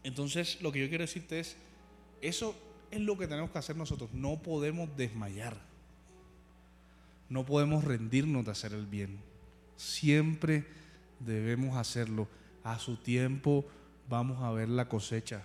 Entonces, 0.03 0.61
lo 0.61 0.71
que 0.71 0.79
yo 0.79 0.89
quiero 0.89 1.03
decirte 1.03 1.39
es, 1.39 1.55
eso 2.21 2.55
es 2.91 2.99
lo 2.99 3.17
que 3.17 3.27
tenemos 3.27 3.51
que 3.51 3.59
hacer 3.59 3.75
nosotros. 3.75 4.11
No 4.13 4.41
podemos 4.41 4.95
desmayar. 4.97 5.57
No 7.29 7.45
podemos 7.45 7.83
rendirnos 7.83 8.45
de 8.45 8.51
hacer 8.51 8.73
el 8.73 8.85
bien. 8.85 9.19
Siempre 9.77 10.65
debemos 11.19 11.77
hacerlo. 11.77 12.27
A 12.63 12.79
su 12.79 12.97
tiempo 12.97 13.65
vamos 14.09 14.41
a 14.41 14.51
ver 14.51 14.69
la 14.69 14.87
cosecha 14.87 15.43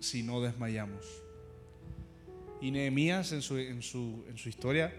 si 0.00 0.22
no 0.22 0.40
desmayamos. 0.40 1.04
Y 2.60 2.70
Nehemías 2.70 3.32
en 3.32 3.42
su, 3.42 3.58
en 3.58 3.82
su, 3.82 4.24
en 4.28 4.38
su 4.38 4.48
historia, 4.48 4.92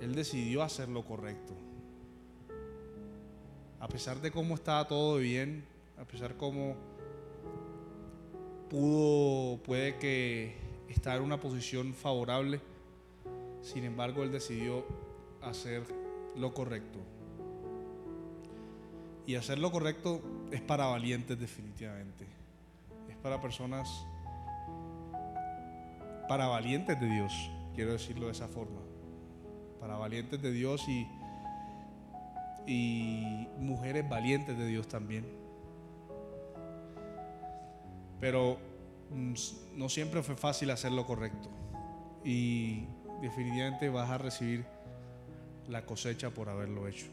él 0.00 0.14
decidió 0.14 0.62
hacer 0.62 0.88
lo 0.88 1.04
correcto. 1.04 1.54
A 3.82 3.88
pesar 3.88 4.20
de 4.20 4.30
cómo 4.30 4.54
estaba 4.54 4.86
todo 4.86 5.16
bien, 5.16 5.64
a 5.98 6.04
pesar 6.04 6.36
cómo 6.36 6.76
pudo, 8.70 9.60
puede 9.64 9.98
que 9.98 10.54
estar 10.88 11.16
en 11.16 11.24
una 11.24 11.40
posición 11.40 11.92
favorable, 11.92 12.60
sin 13.60 13.82
embargo 13.82 14.22
él 14.22 14.30
decidió 14.30 14.86
hacer 15.42 15.82
lo 16.36 16.54
correcto. 16.54 17.00
Y 19.26 19.34
hacer 19.34 19.58
lo 19.58 19.72
correcto 19.72 20.22
es 20.52 20.60
para 20.60 20.86
valientes 20.86 21.36
definitivamente. 21.40 22.24
Es 23.10 23.16
para 23.16 23.40
personas, 23.40 23.88
para 26.28 26.46
valientes 26.46 27.00
de 27.00 27.08
Dios, 27.08 27.32
quiero 27.74 27.94
decirlo 27.94 28.26
de 28.26 28.32
esa 28.32 28.46
forma. 28.46 28.80
Para 29.80 29.96
valientes 29.96 30.40
de 30.40 30.52
Dios 30.52 30.88
y, 30.88 31.04
y 32.66 33.48
mujeres 33.58 34.08
valientes 34.08 34.56
de 34.56 34.66
Dios 34.66 34.88
también. 34.88 35.26
Pero 38.20 38.58
mm, 39.10 39.34
no 39.74 39.88
siempre 39.88 40.22
fue 40.22 40.36
fácil 40.36 40.70
hacer 40.70 40.92
lo 40.92 41.06
correcto. 41.06 41.50
Y 42.24 42.86
definitivamente 43.20 43.88
vas 43.88 44.10
a 44.10 44.18
recibir 44.18 44.64
la 45.68 45.84
cosecha 45.84 46.30
por 46.30 46.48
haberlo 46.48 46.86
hecho. 46.86 47.06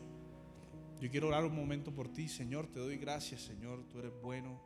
Yo 1.00 1.10
quiero 1.10 1.30
orar 1.30 1.46
un 1.46 1.56
momento 1.56 1.92
por 1.92 2.10
ti, 2.10 2.28
Señor. 2.28 2.68
Te 2.68 2.80
doy 2.80 2.98
gracias, 2.98 3.42
Señor. 3.42 3.86
Tú 3.90 4.00
eres 4.00 4.12
bueno. 4.22 4.60